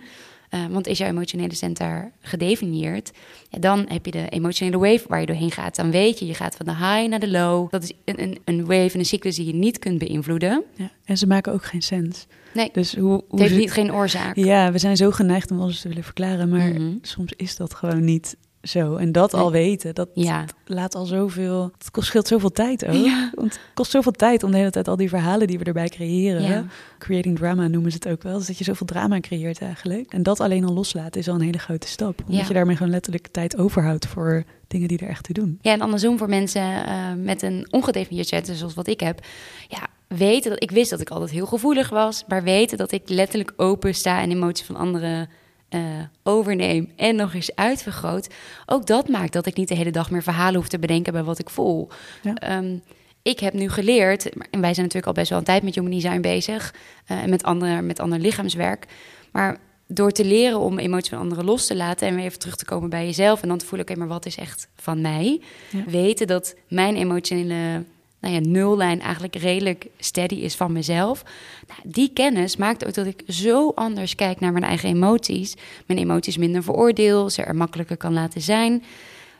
Uh, 0.57 0.67
want 0.71 0.87
is 0.87 0.99
jouw 0.99 1.09
emotionele 1.09 1.55
center 1.55 2.13
gedefinieerd, 2.21 3.11
ja, 3.49 3.59
dan 3.59 3.85
heb 3.89 4.05
je 4.05 4.11
de 4.11 4.29
emotionele 4.29 4.79
wave 4.79 5.05
waar 5.09 5.21
je 5.21 5.27
doorheen 5.27 5.51
gaat. 5.51 5.77
Dan 5.77 5.91
weet 5.91 6.19
je, 6.19 6.27
je 6.27 6.35
gaat 6.35 6.57
van 6.57 6.67
de 6.67 6.73
high 6.73 7.09
naar 7.09 7.21
de 7.21 7.31
low. 7.31 7.71
Dat 7.71 7.83
is 7.83 7.93
een, 8.05 8.23
een, 8.23 8.39
een 8.45 8.61
wave 8.61 8.93
en 8.93 8.99
een 8.99 9.05
cyclus 9.05 9.37
die 9.37 9.47
je 9.47 9.55
niet 9.55 9.79
kunt 9.79 9.99
beïnvloeden. 9.99 10.65
Ja, 10.75 10.91
en 11.05 11.19
ze 11.19 11.27
maken 11.27 11.53
ook 11.53 11.65
geen 11.65 11.83
sens. 11.83 12.27
Nee, 12.55 12.69
dus 12.73 12.95
hoe, 12.95 13.09
hoe 13.09 13.25
het 13.29 13.41
heeft 13.41 13.57
niet, 13.57 13.73
geen 13.73 13.93
oorzaak. 13.93 14.37
Ja, 14.37 14.73
we 14.73 14.79
zijn 14.79 14.97
zo 14.97 15.11
geneigd 15.11 15.51
om 15.51 15.61
alles 15.61 15.81
te 15.81 15.89
willen 15.89 16.05
verklaren, 16.05 16.49
maar 16.49 16.69
mhm. 16.69 16.93
soms 17.03 17.33
is 17.37 17.57
dat 17.57 17.75
gewoon 17.75 18.05
niet 18.05 18.37
zo. 18.67 18.97
En 18.97 19.13
dat 19.13 19.35
al 19.35 19.51
weten, 19.51 19.95
dat, 19.95 20.09
ja. 20.15 20.45
laat 20.65 20.95
al 20.95 21.05
zoveel. 21.05 21.71
Het 21.79 21.91
kost, 21.91 22.07
scheelt 22.07 22.27
zoveel 22.27 22.51
tijd 22.51 22.87
ook. 22.87 23.05
Ja. 23.05 23.31
Want 23.35 23.53
het 23.53 23.61
kost 23.75 23.91
zoveel 23.91 24.13
tijd 24.13 24.43
om 24.43 24.51
de 24.51 24.57
hele 24.57 24.71
tijd 24.71 24.89
al 24.89 24.97
die 24.97 25.09
verhalen 25.09 25.47
die 25.47 25.59
we 25.59 25.65
erbij 25.65 25.89
creëren. 25.89 26.43
Ja. 26.43 26.65
Creating 26.99 27.37
drama 27.37 27.69
noemen 27.69 27.91
ze 27.91 27.97
het 27.97 28.09
ook 28.09 28.23
wel. 28.23 28.39
Dus 28.39 28.47
dat 28.47 28.59
je 28.59 28.65
zoveel 28.65 28.87
drama 28.87 29.21
creëert 29.21 29.61
eigenlijk. 29.61 30.13
En 30.13 30.23
dat 30.23 30.41
alleen 30.41 30.65
al 30.65 30.75
loslaten 30.75 31.21
is 31.21 31.29
al 31.29 31.35
een 31.35 31.41
hele 31.41 31.59
grote 31.59 31.87
stap. 31.87 32.23
Omdat 32.27 32.47
je 32.47 32.55
daarmee 32.55 32.77
gewoon 32.77 32.93
letterlijk 32.93 33.27
tijd 33.27 33.59
overhoudt 33.59 34.07
voor 34.07 34.45
dingen 34.69 34.89
die 34.89 34.99
er 34.99 35.09
echt 35.09 35.25
te 35.25 35.33
doen. 35.33 35.59
Ja, 35.61 35.73
en 35.73 35.81
andersom 35.81 36.19
voor 36.19 36.29
mensen 36.29 36.63
uh, 36.63 37.13
met 37.17 37.43
een 37.43 37.67
ongedefinieerd 37.71 38.29
chat, 38.29 38.51
zoals 38.53 38.75
wat 38.75 38.87
ik 38.87 39.01
heb. 39.01 39.21
Ja, 39.69 39.87
weten 40.09 40.51
dat 40.51 40.63
ik 40.63 40.71
wist 40.71 40.91
dat 40.91 41.01
ik 41.01 41.11
altijd 41.11 41.31
heel 41.31 41.47
gevoelig 41.47 41.89
was, 41.89 42.25
maar 42.29 42.43
weten 42.43 42.79
dat 42.79 42.93
ik 42.93 43.03
letterlijk 43.09 43.53
open 43.57 43.95
sta 43.95 44.21
en 44.21 44.31
emoties 44.31 44.67
van 44.67 44.77
anderen 44.77 45.29
uh, 45.71 45.81
overneem 46.23 46.93
en 46.97 47.17
nog 47.17 47.35
eens 47.35 47.55
uitvergroot. 47.55 48.29
Ook 48.67 48.87
dat 48.87 49.09
maakt 49.09 49.33
dat 49.33 49.47
ik 49.47 49.57
niet 49.57 49.69
de 49.69 49.75
hele 49.75 49.91
dag 49.91 50.11
meer 50.11 50.23
verhalen 50.23 50.55
hoef 50.55 50.69
te 50.69 50.79
bedenken 50.79 51.13
bij 51.13 51.23
wat 51.23 51.39
ik 51.39 51.51
voel. 51.51 51.89
Ja. 52.23 52.57
Um, 52.57 52.83
ik 53.23 53.41
heb 53.41 53.53
nu 53.53 53.69
geleerd, 53.69 54.29
en 54.29 54.61
wij 54.61 54.75
zijn 54.75 54.87
natuurlijk 54.87 55.07
al 55.07 55.13
best 55.13 55.29
wel 55.29 55.39
een 55.39 55.45
tijd 55.45 55.63
met 55.63 55.75
Human 55.75 55.91
Design 55.91 56.21
bezig 56.21 56.75
uh, 57.11 57.23
en 57.23 57.31
met 57.31 57.43
ander, 57.43 57.85
met 57.85 58.01
ander 58.01 58.19
lichaamswerk. 58.19 58.87
Maar 59.33 59.59
door 59.87 60.11
te 60.11 60.25
leren 60.25 60.59
om 60.59 60.79
emoties 60.79 61.09
van 61.09 61.19
anderen 61.19 61.45
los 61.45 61.67
te 61.67 61.77
laten 61.77 62.09
en 62.09 62.15
weer 62.15 62.25
even 62.25 62.39
terug 62.39 62.57
te 62.57 62.65
komen 62.65 62.91
bij 62.91 63.05
jezelf 63.05 63.43
en 63.43 63.49
dan 63.49 63.59
te 63.59 63.67
voelen, 63.67 63.89
oké, 63.89 63.99
maar 63.99 64.09
wat 64.09 64.27
is 64.27 64.37
echt 64.37 64.69
van 64.77 65.01
mij? 65.01 65.41
Weten 65.87 66.27
dat 66.27 66.55
mijn 66.69 66.97
emotionele 66.97 67.85
nou 68.21 68.35
ja, 68.35 68.41
nullijn 68.41 69.01
eigenlijk 69.01 69.37
redelijk 69.37 69.87
steady 69.99 70.35
is 70.35 70.55
van 70.55 70.73
mezelf. 70.73 71.25
Nou, 71.69 71.81
die 71.85 72.13
kennis 72.13 72.57
maakt 72.57 72.87
ook 72.87 72.95
dat 72.95 73.07
ik 73.07 73.23
zo 73.29 73.73
anders 73.75 74.15
kijk 74.15 74.41
naar 74.41 74.53
mijn 74.53 74.65
eigen 74.65 74.89
emoties. 74.89 75.55
Mijn 75.87 75.99
emoties 75.99 76.37
minder 76.37 76.63
veroordeel, 76.63 77.31
ze 77.31 77.43
er 77.43 77.57
makkelijker 77.57 77.97
kan 77.97 78.13
laten 78.13 78.41
zijn. 78.41 78.83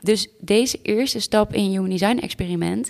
Dus 0.01 0.27
deze 0.39 0.79
eerste 0.81 1.19
stap 1.19 1.53
in 1.53 1.71
je 1.71 1.87
Design 1.87 2.17
experiment, 2.17 2.89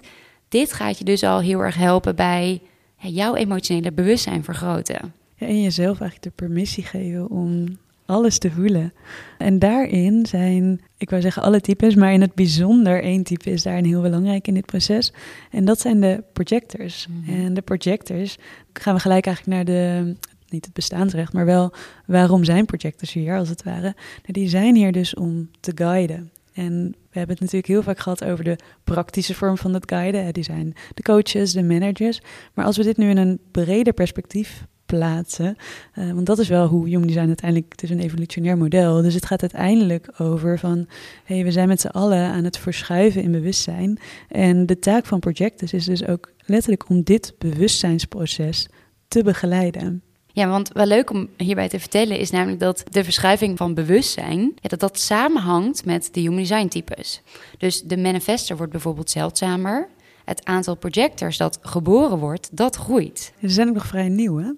dit 0.50 0.74
gaat 0.74 0.98
je 0.98 1.04
dus 1.04 1.24
al 1.24 1.40
heel 1.40 1.60
erg 1.60 1.76
helpen 1.76 2.16
bij 2.16 2.62
jouw 2.98 3.36
emotionele 3.36 3.92
bewustzijn 3.92 4.44
vergroten. 4.44 5.14
En 5.38 5.62
jezelf 5.62 6.00
eigenlijk 6.00 6.22
de 6.22 6.46
permissie 6.46 6.84
geven 6.84 7.30
om 7.30 7.78
alles 8.08 8.38
te 8.38 8.52
voelen. 8.52 8.94
En 9.38 9.60
daarin 9.60 10.26
zijn, 10.26 10.82
ik 10.98 11.10
wou 11.10 11.22
zeggen 11.22 11.44
alle 11.44 11.62
types, 11.62 11.96
maar 11.96 12.14
in 12.14 12.22
het 12.22 12.34
bijzonder 12.34 13.04
één 13.04 13.24
type 13.24 13.50
is 13.50 13.64
daarin 13.64 13.86
heel 13.86 14.02
belangrijk 14.02 14.48
in 14.48 14.54
dit 14.54 14.66
proces. 14.66 15.14
En 15.52 15.66
dat 15.66 15.80
zijn 15.80 16.02
de 16.02 16.24
projectors. 16.34 17.08
Mhm. 17.08 17.46
En 17.46 17.54
de 17.54 17.62
projectors 17.62 18.38
gaan 18.74 18.96
we 18.96 19.00
gelijk 19.00 19.26
eigenlijk 19.26 19.56
naar 19.56 19.66
de, 19.66 20.16
niet 20.50 20.66
het 20.66 20.74
bestaansrecht, 20.74 21.34
maar 21.34 21.46
wel 21.46 21.74
waarom 22.06 22.44
zijn 22.44 22.66
projectors 22.66 23.14
hier 23.14 23.38
als 23.38 23.50
het 23.50 23.64
ware. 23.64 23.82
Nou, 23.82 24.32
die 24.32 24.50
zijn 24.50 24.76
hier 24.76 24.92
dus 24.92 25.16
om 25.16 25.50
te 25.60 25.72
guiden. 25.76 26.32
En 26.54 26.96
we 27.12 27.18
hebben 27.18 27.36
het 27.36 27.40
natuurlijk 27.40 27.68
heel 27.68 27.84
vaak 27.84 28.00
gehad 28.00 28.24
over 28.24 28.44
de 28.44 28.60
praktische 28.84 29.34
vorm 29.34 29.58
van 29.58 29.72
dat 29.72 29.90
guiden. 29.90 30.34
Die 30.34 30.44
zijn 30.44 30.74
de 30.94 31.02
coaches, 31.02 31.52
de 31.52 31.64
managers. 31.64 32.22
Maar 32.54 32.66
als 32.66 32.78
we 32.78 32.84
dit 32.84 32.98
nu 32.98 33.10
in 33.10 33.18
een 33.18 33.40
breder 33.52 33.94
perspectief 33.94 34.66
plaatsen. 34.88 35.56
Uh, 35.96 36.12
want 36.12 36.26
dat 36.26 36.40
is 36.40 36.48
wel 36.48 36.68
hoe 36.68 36.88
Human 36.88 37.08
Design 37.08 37.28
uiteindelijk, 37.28 37.72
het 37.72 37.84
is 37.84 37.90
een 37.90 38.00
evolutionair 38.00 38.58
model. 38.58 39.02
Dus 39.02 39.14
het 39.14 39.26
gaat 39.26 39.42
uiteindelijk 39.42 40.14
over 40.18 40.60
van, 40.60 40.88
hé, 41.24 41.36
hey, 41.36 41.44
we 41.44 41.52
zijn 41.52 41.68
met 41.68 41.82
z'n 41.82 41.88
allen 41.88 42.28
aan 42.28 42.44
het 42.44 42.58
verschuiven 42.58 43.22
in 43.22 43.32
bewustzijn. 43.32 44.00
En 44.28 44.66
de 44.66 44.80
taak 44.80 45.06
van 45.06 45.20
Projectus 45.20 45.74
is 45.74 45.86
dus 45.86 46.08
ook 46.08 46.32
letterlijk 46.46 46.90
om 46.90 47.04
dit 47.04 47.34
bewustzijnsproces 47.38 48.68
te 49.08 49.24
begeleiden. 49.24 50.02
Ja, 50.38 50.48
want 50.48 50.70
wel 50.74 50.86
leuk 50.86 51.10
om 51.10 51.30
hierbij 51.38 51.70
te 51.70 51.80
vertellen 51.80 52.20
is 52.20 52.32
namelijk 52.32 52.60
dat 52.60 52.84
de 52.90 53.04
verschuiving 53.04 53.58
van 53.58 53.74
bewustzijn, 53.74 54.40
ja, 54.40 54.70
dat 54.70 54.80
dat 54.80 55.00
samenhangt 55.00 55.86
met 55.86 56.10
de 56.12 56.20
human 56.20 56.38
design 56.38 56.68
types. 56.68 57.22
Dus 57.58 57.82
de 57.82 57.98
manifester 57.98 58.58
wordt 58.58 58.72
bijvoorbeeld 58.72 59.10
zeldzamer. 59.10 59.88
Het 60.26 60.46
aantal 60.46 60.76
projectors 60.76 61.38
dat 61.38 61.60
geboren 61.62 62.18
wordt, 62.18 62.50
dat 62.52 62.76
groeit. 62.76 63.34
Ze 63.42 63.50
zijn 63.50 63.68
ook 63.68 63.74
nog 63.74 63.86
vrij 63.86 64.10
nieuw, 64.10 64.38
hè? 64.38 64.52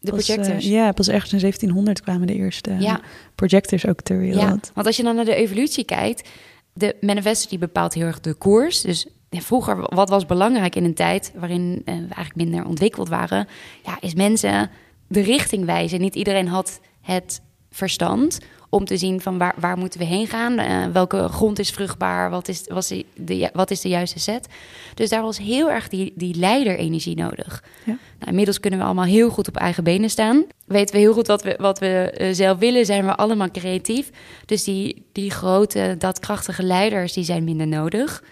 De 0.00 0.10
Pas, 0.10 0.24
projectors. 0.24 0.64
eh, 0.64 0.70
ja, 0.70 0.92
pas 0.92 1.08
ergens 1.08 1.32
in 1.32 1.38
1700 1.38 2.00
kwamen 2.02 2.26
de 2.26 2.34
eerste 2.34 2.70
eh, 2.70 2.80
Ja. 2.80 3.00
projectors 3.34 3.86
ook 3.86 4.00
ter 4.00 4.18
wereld. 4.18 4.40
Ja, 4.42 4.48
want 4.74 4.86
als 4.86 4.96
je 4.96 5.02
dan 5.02 5.16
naar 5.16 5.24
de 5.24 5.34
evolutie 5.34 5.84
kijkt, 5.84 6.28
de 6.72 6.96
manifester 7.00 7.48
die 7.48 7.58
bepaalt 7.58 7.94
heel 7.94 8.06
erg 8.06 8.20
de 8.20 8.34
koers. 8.34 8.80
Dus 8.80 9.06
vroeger, 9.30 9.94
wat 9.94 10.08
was 10.08 10.26
belangrijk 10.26 10.74
in 10.76 10.84
een 10.84 10.94
tijd 10.94 11.32
waarin 11.34 11.82
eh, 11.84 11.94
we 11.94 12.00
eigenlijk 12.00 12.34
minder 12.34 12.64
ontwikkeld 12.66 13.08
waren, 13.08 13.46
ja, 13.84 13.96
is 14.00 14.14
mensen 14.14 14.70
de 15.08 15.20
richting 15.20 15.64
wijzen. 15.64 16.00
Niet 16.00 16.14
iedereen 16.14 16.48
had 16.48 16.80
het 17.00 17.40
verstand 17.76 18.38
om 18.68 18.84
te 18.84 18.96
zien 18.96 19.20
van 19.20 19.38
waar, 19.38 19.54
waar 19.58 19.78
moeten 19.78 20.00
we 20.00 20.06
heen 20.06 20.26
gaan, 20.26 20.58
eh, 20.58 20.86
welke 20.92 21.28
grond 21.28 21.58
is 21.58 21.70
vruchtbaar, 21.70 22.30
wat 22.30 22.48
is, 22.48 22.62
was 22.66 22.88
de, 23.14 23.50
wat 23.52 23.70
is 23.70 23.80
de 23.80 23.88
juiste 23.88 24.18
set. 24.18 24.46
Dus 24.94 25.08
daar 25.08 25.22
was 25.22 25.38
heel 25.38 25.70
erg 25.70 25.88
die, 25.88 26.12
die 26.16 26.34
leiderenergie 26.34 27.16
nodig. 27.16 27.64
Ja. 27.84 27.98
Nou, 28.18 28.30
inmiddels 28.30 28.60
kunnen 28.60 28.78
we 28.78 28.84
allemaal 28.84 29.04
heel 29.04 29.30
goed 29.30 29.48
op 29.48 29.56
eigen 29.56 29.84
benen 29.84 30.10
staan. 30.10 30.44
Weten 30.64 30.94
we 30.94 31.00
heel 31.00 31.12
goed 31.12 31.26
wat 31.26 31.42
we, 31.42 31.54
wat 31.58 31.78
we 31.78 32.10
eh, 32.10 32.34
zelf 32.34 32.58
willen, 32.58 32.86
zijn 32.86 33.04
we 33.04 33.16
allemaal 33.16 33.50
creatief. 33.50 34.10
Dus 34.44 34.64
die, 34.64 35.06
die 35.12 35.30
grote, 35.30 35.94
dat 35.98 36.18
krachtige 36.18 36.62
leiders, 36.62 37.12
die 37.12 37.24
zijn 37.24 37.44
minder 37.44 37.66
nodig. 37.66 38.22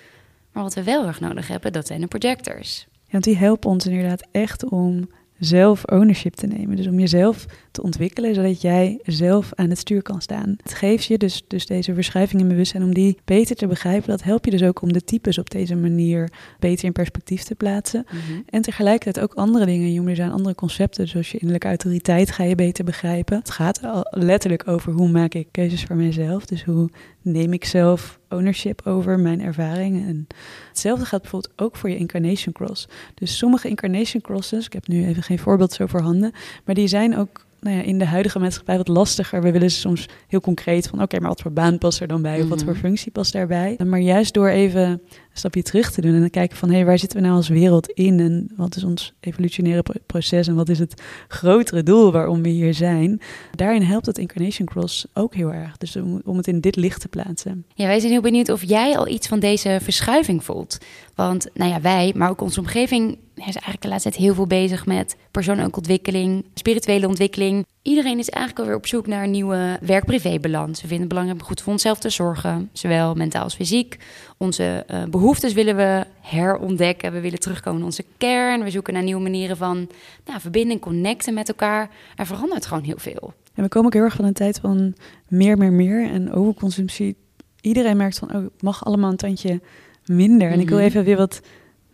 Maar 0.53 0.63
wat 0.63 0.75
we 0.75 0.83
wel 0.83 1.07
erg 1.07 1.21
nodig 1.21 1.49
hebben, 1.49 1.73
dat 1.73 1.87
zijn 1.87 2.01
de 2.01 2.07
projectors. 2.07 2.87
Ja, 2.91 3.11
want 3.11 3.25
die 3.25 3.37
helpen 3.37 3.71
ons 3.71 3.87
inderdaad 3.87 4.27
echt 4.31 4.65
om 4.65 5.09
zelf 5.45 5.85
ownership 5.85 6.35
te 6.35 6.47
nemen. 6.47 6.77
Dus 6.77 6.87
om 6.87 6.99
jezelf 6.99 7.47
te 7.71 7.83
ontwikkelen, 7.83 8.35
zodat 8.35 8.61
jij 8.61 8.99
zelf 9.03 9.51
aan 9.55 9.69
het 9.69 9.79
stuur 9.79 10.03
kan 10.03 10.21
staan. 10.21 10.57
Het 10.63 10.75
geeft 10.75 11.05
je 11.05 11.19
dus, 11.19 11.45
dus 11.47 11.67
deze 11.67 11.95
verschuiving 11.95 12.43
in 12.43 12.49
bewustzijn, 12.49 12.83
om 12.83 12.95
die 12.95 13.19
beter 13.25 13.57
te 13.57 13.67
begrijpen. 13.67 14.09
Dat 14.09 14.23
helpt 14.23 14.45
je 14.45 14.51
dus 14.51 14.63
ook 14.63 14.83
om 14.83 14.93
de 14.93 15.05
types 15.05 15.39
op 15.39 15.51
deze 15.51 15.77
manier 15.77 16.31
beter 16.59 16.85
in 16.85 16.93
perspectief 16.93 17.43
te 17.43 17.55
plaatsen. 17.55 18.07
En 18.49 18.63
tegelijkertijd 18.63 19.25
ook 19.25 19.35
andere 19.35 19.65
dingen. 19.65 19.93
Jongen, 19.93 20.11
er 20.11 20.17
zijn 20.17 20.31
andere 20.31 20.55
concepten, 20.55 21.09
zoals 21.09 21.31
je 21.31 21.39
innerlijke 21.39 21.69
autoriteit 21.69 22.31
ga 22.31 22.45
je 22.45 22.55
beter 22.55 22.85
begrijpen. 22.85 23.39
Het 23.39 23.51
gaat 23.51 23.83
al 23.85 24.07
letterlijk 24.11 24.69
over 24.69 24.93
hoe 24.93 25.09
maak 25.09 25.35
ik 25.35 25.49
keuzes 25.51 25.85
voor 25.85 25.97
mijzelf. 25.97 26.47
Dus 26.47 26.65
hoe 26.65 26.91
neem 27.25 27.53
ik 27.53 27.65
zelf 27.65 28.19
ownership 28.29 28.87
over 28.87 29.19
mijn 29.19 29.41
ervaringen. 29.41 30.09
En 30.09 30.27
hetzelfde 30.69 31.05
gaat 31.05 31.21
bijvoorbeeld 31.21 31.53
ook 31.57 31.77
voor 31.77 31.91
je 31.91 31.97
incarnation 31.97 32.53
cross. 32.53 32.89
Dus 33.15 33.39
sommige 33.39 33.69
incarnation 33.69 34.23
crosses, 34.23 34.67
ik 34.67 34.73
heb 34.73 34.87
nu 34.87 35.07
even 35.07 35.23
geen 35.23 35.39
voorbeeld 35.39 35.73
zo 35.73 35.87
voorhanden, 35.87 36.33
maar 36.65 36.75
die 36.75 36.87
zijn 36.87 37.17
ook 37.17 37.44
nou 37.65 37.77
ja, 37.77 37.83
in 37.83 37.99
de 37.99 38.05
huidige 38.05 38.39
maatschappij 38.39 38.77
wat 38.77 38.89
lastiger. 38.89 39.43
We 39.43 39.51
willen 39.53 39.71
soms 39.71 40.09
heel 40.29 40.41
concreet 40.41 40.87
van 40.87 41.03
oké, 41.03 41.19
maar 41.21 41.29
wat 41.29 41.41
voor 41.41 41.53
baan 41.53 41.79
past 41.79 42.01
er 42.01 42.07
dan 42.09 42.23
bij? 42.23 42.43
Of 42.43 42.49
wat 42.49 42.59
Mhm. 42.59 42.67
voor 42.67 42.77
functie 42.77 43.13
past 43.13 43.33
daarbij? 43.33 43.79
Maar 43.87 44.01
juist 44.01 44.35
door 44.35 44.49
even 44.49 44.83
een 44.89 45.01
stapje 45.33 45.63
terug 45.63 45.91
te 45.91 46.01
doen 46.01 46.15
en 46.15 46.21
dan 46.21 46.31
kijken 46.31 46.57
van 46.57 46.69
hé, 46.69 46.75
hey, 46.75 46.85
waar 46.85 46.99
zitten 46.99 47.19
we 47.19 47.25
nou 47.25 47.37
als 47.37 47.49
wereld 47.49 47.89
in? 47.91 48.21
En 48.21 48.51
wat 48.57 48.77
is 48.77 48.85
ons 48.85 49.13
evolutionaire 49.21 49.83
pro- 49.83 50.01
proces? 50.07 50.47
En 50.49 50.55
wat 50.55 50.69
is 50.69 50.79
het 50.79 51.03
grotere 51.29 51.83
doel 51.83 52.13
waarom 52.13 52.43
we 52.43 52.49
hier 52.49 52.75
zijn? 52.75 53.21
Daarin 53.55 53.83
helpt 53.83 54.07
het 54.07 54.19
Incarnation 54.19 54.67
Cross 54.69 55.07
ook 55.15 55.35
heel 55.35 55.53
erg. 55.53 55.77
Dus 55.77 55.97
om, 55.97 56.21
om 56.25 56.37
het 56.37 56.47
in 56.47 56.61
dit 56.61 56.77
licht 56.77 57.01
te 57.01 57.09
plaatsen. 57.09 57.65
Ja, 57.75 57.87
wij 57.87 57.99
zijn 57.99 58.13
heel 58.13 58.21
benieuwd 58.21 58.49
of 58.49 58.63
jij 58.65 58.97
al 58.97 59.09
iets 59.09 59.29
van 59.29 59.41
deze 59.41 59.79
verschuiving 59.83 60.45
voelt. 60.45 60.79
Want 61.15 61.49
nou 61.55 61.71
ja, 61.71 61.81
wij, 61.81 62.13
maar 62.17 62.31
ook 62.31 62.41
onze 62.41 62.61
omgeving, 62.61 63.19
is 63.35 63.45
eigenlijk 63.45 63.83
de 63.83 63.89
laatste 63.89 64.09
tijd 64.11 64.23
heel 64.23 64.35
veel 64.35 64.47
bezig 64.47 64.87
met 64.87 65.17
persoonlijke 65.31 65.77
ontwikkeling, 65.77 66.45
spirituele 66.55 67.09
ontwikkeling. 67.09 67.67
Iedereen 67.83 68.19
is 68.19 68.29
eigenlijk 68.31 68.63
alweer 68.65 68.77
op 68.81 68.87
zoek 68.87 69.07
naar 69.07 69.25
een 69.25 69.31
nieuwe 69.31 69.79
werk-privé-balans. 69.81 70.73
We 70.81 70.87
vinden 70.87 70.99
het 70.99 71.09
belangrijk 71.09 71.41
om 71.41 71.47
goed 71.47 71.61
voor 71.61 71.73
onszelf 71.73 71.99
te 71.99 72.11
zorgen, 72.11 72.69
zowel 72.73 73.15
mentaal 73.15 73.43
als 73.43 73.55
fysiek. 73.55 73.97
Onze 74.37 74.85
eh, 74.87 75.03
behoeftes 75.05 75.53
willen 75.53 75.77
we 75.77 76.05
herontdekken. 76.21 77.13
We 77.13 77.21
willen 77.21 77.39
terugkomen 77.41 77.79
naar 77.79 77.89
onze 77.89 78.05
kern. 78.19 78.63
We 78.65 78.71
zoeken 78.71 78.93
naar 78.95 79.03
nieuwe 79.03 79.23
manieren 79.23 79.57
van 79.57 79.89
nou, 80.25 80.41
verbinding, 80.41 80.81
connecten 80.81 81.35
met 81.35 81.49
elkaar. 81.49 81.91
Er 82.17 82.27
verandert 82.27 82.67
gewoon 82.67 82.83
heel 82.83 82.99
veel. 82.99 83.33
En 83.55 83.63
we 83.63 83.69
komen 83.69 83.87
ook 83.87 83.95
heel 83.95 84.03
erg 84.03 84.15
van 84.15 84.25
een 84.25 84.33
tijd 84.33 84.59
van 84.61 84.95
meer, 85.29 85.59
meer, 85.59 85.73
meer 85.73 86.11
en 86.11 86.33
overconsumptie. 86.33 87.17
Iedereen 87.61 87.97
merkt 87.97 88.19
van, 88.19 88.29
oh, 88.35 88.43
het 88.43 88.63
mag 88.63 88.85
allemaal 88.85 89.11
een 89.11 89.17
tandje 89.17 89.61
minder. 90.07 90.51
En 90.51 90.61
ik 90.61 90.69
wil 90.69 90.79
Mhm. 90.79 90.87
even 90.87 91.05
weer 91.05 91.17
wat... 91.17 91.41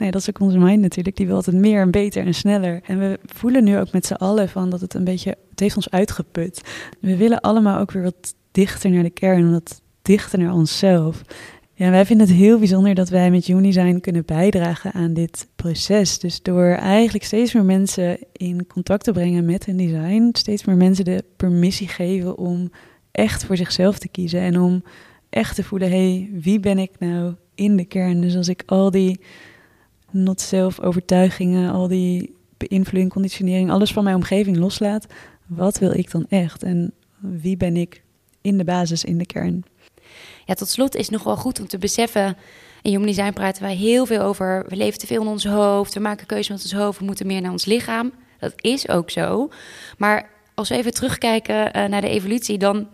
Nee, 0.00 0.10
dat 0.10 0.20
is 0.20 0.28
ook 0.28 0.40
onze 0.40 0.58
mind 0.58 0.80
natuurlijk. 0.80 1.16
Die 1.16 1.26
wil 1.26 1.34
altijd 1.34 1.56
meer 1.56 1.80
en 1.80 1.90
beter 1.90 2.26
en 2.26 2.34
sneller. 2.34 2.80
En 2.84 2.98
we 2.98 3.18
voelen 3.24 3.64
nu 3.64 3.78
ook 3.78 3.92
met 3.92 4.06
z'n 4.06 4.12
allen 4.12 4.48
van 4.48 4.70
dat 4.70 4.80
het 4.80 4.94
een 4.94 5.04
beetje... 5.04 5.36
Het 5.50 5.60
heeft 5.60 5.76
ons 5.76 5.90
uitgeput. 5.90 6.62
We 7.00 7.16
willen 7.16 7.40
allemaal 7.40 7.80
ook 7.80 7.90
weer 7.90 8.02
wat 8.02 8.34
dichter 8.50 8.90
naar 8.90 9.02
de 9.02 9.10
kern. 9.10 9.52
Wat 9.52 9.82
dichter 10.02 10.38
naar 10.38 10.52
onszelf. 10.52 11.22
Ja, 11.74 11.90
wij 11.90 12.06
vinden 12.06 12.26
het 12.26 12.36
heel 12.36 12.58
bijzonder 12.58 12.94
dat 12.94 13.08
wij 13.08 13.30
met 13.30 13.48
Unisign 13.48 13.98
kunnen 14.00 14.24
bijdragen 14.24 14.92
aan 14.92 15.12
dit 15.12 15.48
proces. 15.56 16.18
Dus 16.18 16.42
door 16.42 16.64
eigenlijk 16.66 17.24
steeds 17.24 17.52
meer 17.52 17.64
mensen 17.64 18.18
in 18.32 18.66
contact 18.66 19.04
te 19.04 19.12
brengen 19.12 19.44
met 19.44 19.66
hun 19.66 19.76
design, 19.76 20.28
steeds 20.32 20.64
meer 20.64 20.76
mensen 20.76 21.04
de 21.04 21.24
permissie 21.36 21.88
geven 21.88 22.38
om 22.38 22.70
echt 23.12 23.44
voor 23.44 23.56
zichzelf 23.56 23.98
te 23.98 24.08
kiezen 24.08 24.40
en 24.40 24.60
om 24.60 24.82
echt 25.30 25.54
te 25.54 25.64
voelen, 25.64 25.90
hé, 25.90 26.12
hey, 26.12 26.30
wie 26.32 26.60
ben 26.60 26.78
ik 26.78 26.90
nou 26.98 27.34
in 27.54 27.76
de 27.76 27.84
kern? 27.84 28.20
Dus 28.20 28.36
als 28.36 28.48
ik 28.48 28.62
al 28.66 28.90
die 28.90 29.20
not-self 30.10 30.80
overtuigingen, 30.80 31.72
al 31.72 31.88
die 31.88 32.34
beïnvloeding, 32.56 33.12
conditionering, 33.12 33.70
alles 33.70 33.92
van 33.92 34.04
mijn 34.04 34.16
omgeving 34.16 34.56
loslaat, 34.56 35.06
wat 35.46 35.78
wil 35.78 35.90
ik 35.90 36.10
dan 36.10 36.26
echt? 36.28 36.62
En 36.62 36.92
wie 37.18 37.56
ben 37.56 37.76
ik 37.76 38.02
in 38.40 38.58
de 38.58 38.64
basis, 38.64 39.04
in 39.04 39.18
de 39.18 39.26
kern? 39.26 39.64
Ja, 40.46 40.54
tot 40.54 40.68
slot 40.68 40.94
is 40.94 41.02
het 41.02 41.10
nog 41.10 41.22
wel 41.22 41.36
goed 41.36 41.60
om 41.60 41.66
te 41.66 41.78
beseffen. 41.78 42.36
In 42.82 42.90
Human 42.90 43.06
Design 43.06 43.32
praten 43.32 43.62
wij 43.62 43.74
heel 43.74 44.06
veel 44.06 44.20
over. 44.20 44.64
We 44.68 44.76
leven 44.76 44.98
te 44.98 45.06
veel 45.06 45.22
in 45.22 45.28
ons 45.28 45.44
hoofd. 45.44 45.94
We 45.94 46.00
maken 46.00 46.26
keuzes 46.26 46.48
met 46.48 46.62
ons 46.62 46.72
hoofd. 46.72 46.98
We 46.98 47.04
moeten 47.04 47.26
meer 47.26 47.40
naar 47.40 47.52
ons 47.52 47.64
lichaam. 47.64 48.12
Dat 48.38 48.52
is 48.56 48.88
ook 48.88 49.10
zo. 49.10 49.48
Maar 49.98 50.30
als 50.54 50.68
we 50.68 50.74
even 50.76 50.94
terugkijken 50.94 51.72
eh, 51.72 51.88
naar 51.88 52.00
de 52.00 52.08
evolutie, 52.08 52.58
dan 52.58 52.88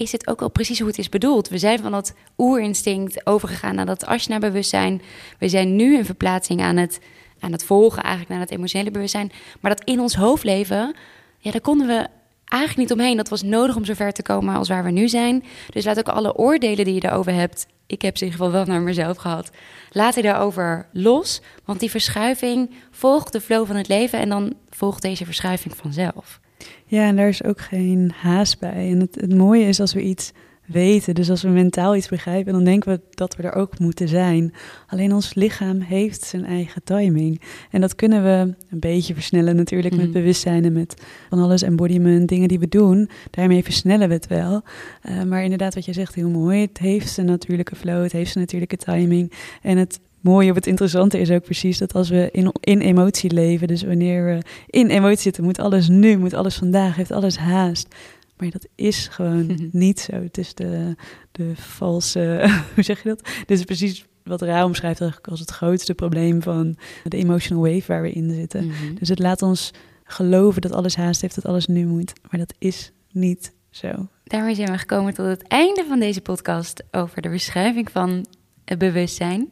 is 0.00 0.12
het 0.12 0.26
ook 0.26 0.40
wel 0.40 0.50
precies 0.50 0.78
hoe 0.78 0.88
het 0.88 0.98
is 0.98 1.08
bedoeld. 1.08 1.48
We 1.48 1.58
zijn 1.58 1.78
van 1.78 1.92
dat 1.92 2.14
oerinstinct 2.38 3.26
overgegaan 3.26 3.74
naar 3.74 3.86
dat 3.86 4.06
Ashna-bewustzijn. 4.06 5.02
We 5.38 5.48
zijn 5.48 5.76
nu 5.76 5.98
een 5.98 6.04
verplaatsing 6.04 6.60
aan 6.62 6.76
het, 6.76 7.00
aan 7.40 7.52
het 7.52 7.64
volgen, 7.64 8.02
eigenlijk 8.02 8.30
naar 8.30 8.40
het 8.40 8.50
emotionele 8.50 8.90
bewustzijn. 8.90 9.32
Maar 9.60 9.76
dat 9.76 9.88
in 9.88 10.00
ons 10.00 10.14
hoofd 10.14 10.44
leven, 10.44 10.96
ja, 11.38 11.50
daar 11.50 11.60
konden 11.60 11.86
we 11.86 12.06
eigenlijk 12.44 12.88
niet 12.88 12.98
omheen. 12.98 13.16
Dat 13.16 13.28
was 13.28 13.42
nodig 13.42 13.76
om 13.76 13.84
zover 13.84 14.12
te 14.12 14.22
komen 14.22 14.54
als 14.54 14.68
waar 14.68 14.84
we 14.84 14.90
nu 14.90 15.08
zijn. 15.08 15.44
Dus 15.70 15.84
laat 15.84 15.98
ook 15.98 16.08
alle 16.08 16.36
oordelen 16.36 16.84
die 16.84 16.94
je 16.94 17.00
daarover 17.00 17.32
hebt. 17.32 17.66
Ik 17.86 18.02
heb 18.02 18.16
ze 18.16 18.24
in 18.24 18.30
ieder 18.30 18.46
geval 18.46 18.64
wel 18.64 18.74
naar 18.74 18.82
mezelf 18.82 19.16
gehad. 19.16 19.50
Laat 19.90 20.14
die 20.14 20.22
daarover 20.22 20.88
los. 20.92 21.40
Want 21.64 21.80
die 21.80 21.90
verschuiving 21.90 22.70
volgt 22.90 23.32
de 23.32 23.40
flow 23.40 23.66
van 23.66 23.76
het 23.76 23.88
leven. 23.88 24.18
En 24.18 24.28
dan 24.28 24.54
volgt 24.70 25.02
deze 25.02 25.24
verschuiving 25.24 25.76
vanzelf. 25.76 26.40
Ja, 26.90 27.06
en 27.06 27.16
daar 27.16 27.28
is 27.28 27.44
ook 27.44 27.60
geen 27.60 28.12
haast 28.16 28.58
bij. 28.58 28.90
En 28.90 29.00
het, 29.00 29.14
het 29.20 29.34
mooie 29.34 29.64
is 29.64 29.80
als 29.80 29.92
we 29.92 30.02
iets 30.02 30.32
weten, 30.66 31.14
dus 31.14 31.30
als 31.30 31.42
we 31.42 31.48
mentaal 31.48 31.96
iets 31.96 32.08
begrijpen, 32.08 32.52
dan 32.52 32.64
denken 32.64 32.92
we 32.92 33.00
dat 33.10 33.36
we 33.36 33.42
er 33.42 33.52
ook 33.54 33.78
moeten 33.78 34.08
zijn. 34.08 34.52
Alleen 34.86 35.12
ons 35.14 35.34
lichaam 35.34 35.80
heeft 35.80 36.22
zijn 36.24 36.44
eigen 36.44 36.82
timing. 36.84 37.40
En 37.70 37.80
dat 37.80 37.94
kunnen 37.94 38.22
we 38.22 38.54
een 38.70 38.80
beetje 38.80 39.14
versnellen 39.14 39.56
natuurlijk 39.56 39.94
met 39.94 40.04
Mhm. 40.04 40.12
bewustzijn 40.12 40.64
en 40.64 40.72
met 40.72 41.02
van 41.28 41.38
alles 41.38 41.62
embodiment, 41.62 42.28
dingen 42.28 42.48
die 42.48 42.58
we 42.58 42.68
doen. 42.68 43.08
Daarmee 43.30 43.62
versnellen 43.64 44.08
we 44.08 44.14
het 44.14 44.26
wel. 44.26 44.62
Uh, 45.08 45.22
maar 45.22 45.42
inderdaad, 45.42 45.74
wat 45.74 45.84
je 45.84 45.92
zegt, 45.92 46.14
heel 46.14 46.30
mooi. 46.30 46.60
Het 46.60 46.78
heeft 46.78 47.08
zijn 47.08 47.26
natuurlijke 47.26 47.76
flow, 47.76 48.02
het 48.02 48.12
heeft 48.12 48.32
zijn 48.32 48.44
natuurlijke 48.44 48.76
timing. 48.76 49.32
En 49.62 49.76
het 49.76 50.00
mooie 50.20 50.50
of 50.50 50.56
het 50.56 50.66
interessante 50.66 51.18
is 51.18 51.30
ook 51.30 51.42
precies 51.42 51.78
dat 51.78 51.94
als 51.94 52.08
we 52.08 52.28
in, 52.32 52.52
in 52.60 52.80
emotie 52.80 53.32
leven, 53.32 53.68
dus 53.68 53.82
wanneer 53.82 54.24
we 54.24 54.42
in 54.66 54.88
emotie 54.88 55.20
zitten, 55.20 55.44
moet 55.44 55.58
alles 55.58 55.88
nu, 55.88 56.18
moet 56.18 56.34
alles 56.34 56.56
vandaag, 56.56 56.96
heeft 56.96 57.10
alles 57.10 57.36
haast. 57.36 57.94
Maar 58.36 58.50
dat 58.50 58.66
is 58.74 59.08
gewoon 59.08 59.58
niet 59.72 60.00
zo. 60.00 60.12
Het 60.12 60.38
is 60.38 60.54
de, 60.54 60.94
de 61.32 61.52
valse, 61.54 62.48
hoe 62.74 62.84
zeg 62.84 63.02
je 63.02 63.08
dat? 63.08 63.28
Dit 63.46 63.58
is 63.58 63.64
precies 63.64 64.04
wat 64.24 64.42
Ra 64.42 64.64
omschrijft 64.64 65.00
eigenlijk 65.00 65.30
als 65.30 65.40
het 65.40 65.50
grootste 65.50 65.94
probleem 65.94 66.42
van 66.42 66.76
de 67.04 67.16
emotional 67.16 67.62
wave 67.62 67.86
waar 67.86 68.02
we 68.02 68.12
in 68.12 68.30
zitten. 68.30 68.66
Mhm. 68.66 68.94
Dus 68.98 69.08
het 69.08 69.18
laat 69.18 69.42
ons 69.42 69.70
geloven 70.04 70.62
dat 70.62 70.72
alles 70.72 70.96
haast 70.96 71.20
heeft, 71.20 71.34
dat 71.34 71.46
alles 71.46 71.66
nu 71.66 71.86
moet. 71.86 72.12
Maar 72.30 72.40
dat 72.40 72.54
is 72.58 72.92
niet 73.12 73.52
zo. 73.70 74.08
daarmee 74.24 74.54
zijn 74.54 74.70
we 74.70 74.78
gekomen 74.78 75.14
tot 75.14 75.26
het 75.26 75.42
einde 75.42 75.84
van 75.88 76.00
deze 76.00 76.20
podcast 76.20 76.82
over 76.90 77.22
de 77.22 77.28
beschrijving 77.28 77.90
van 77.90 78.26
het 78.64 78.78
bewustzijn. 78.78 79.48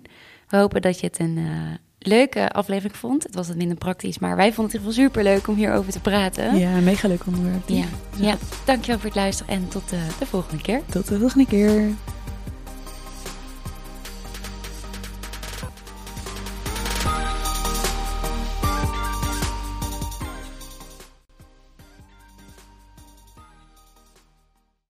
We 0.49 0.57
hopen 0.57 0.83
dat 0.83 1.01
je 1.01 1.07
het 1.07 1.19
een 1.19 1.37
uh, 1.37 1.51
leuke 1.99 2.53
aflevering 2.53 2.97
vond. 2.97 3.23
Het 3.23 3.35
was 3.35 3.49
wat 3.49 3.57
minder 3.57 3.77
praktisch, 3.77 4.19
maar 4.19 4.37
wij 4.37 4.53
vonden 4.53 4.65
het 4.65 4.75
in 4.75 4.89
ieder 4.89 5.03
geval 5.03 5.23
super 5.23 5.33
leuk 5.33 5.49
om 5.49 5.55
hierover 5.55 5.93
te 5.93 6.01
praten. 6.01 6.59
Ja, 6.59 6.79
mega 6.81 7.09
leuk 7.09 7.27
onderwerp. 7.27 7.69
Ja, 7.69 7.85
ja. 8.17 8.37
dankjewel 8.65 8.99
voor 8.99 9.09
het 9.09 9.19
luisteren 9.19 9.55
en 9.55 9.69
tot 9.69 9.89
de, 9.89 10.07
de 10.19 10.27
volgende 10.27 10.63
keer. 10.63 10.81
Tot 10.91 11.09
de 11.09 11.19
volgende 11.19 11.47
keer. 11.47 11.83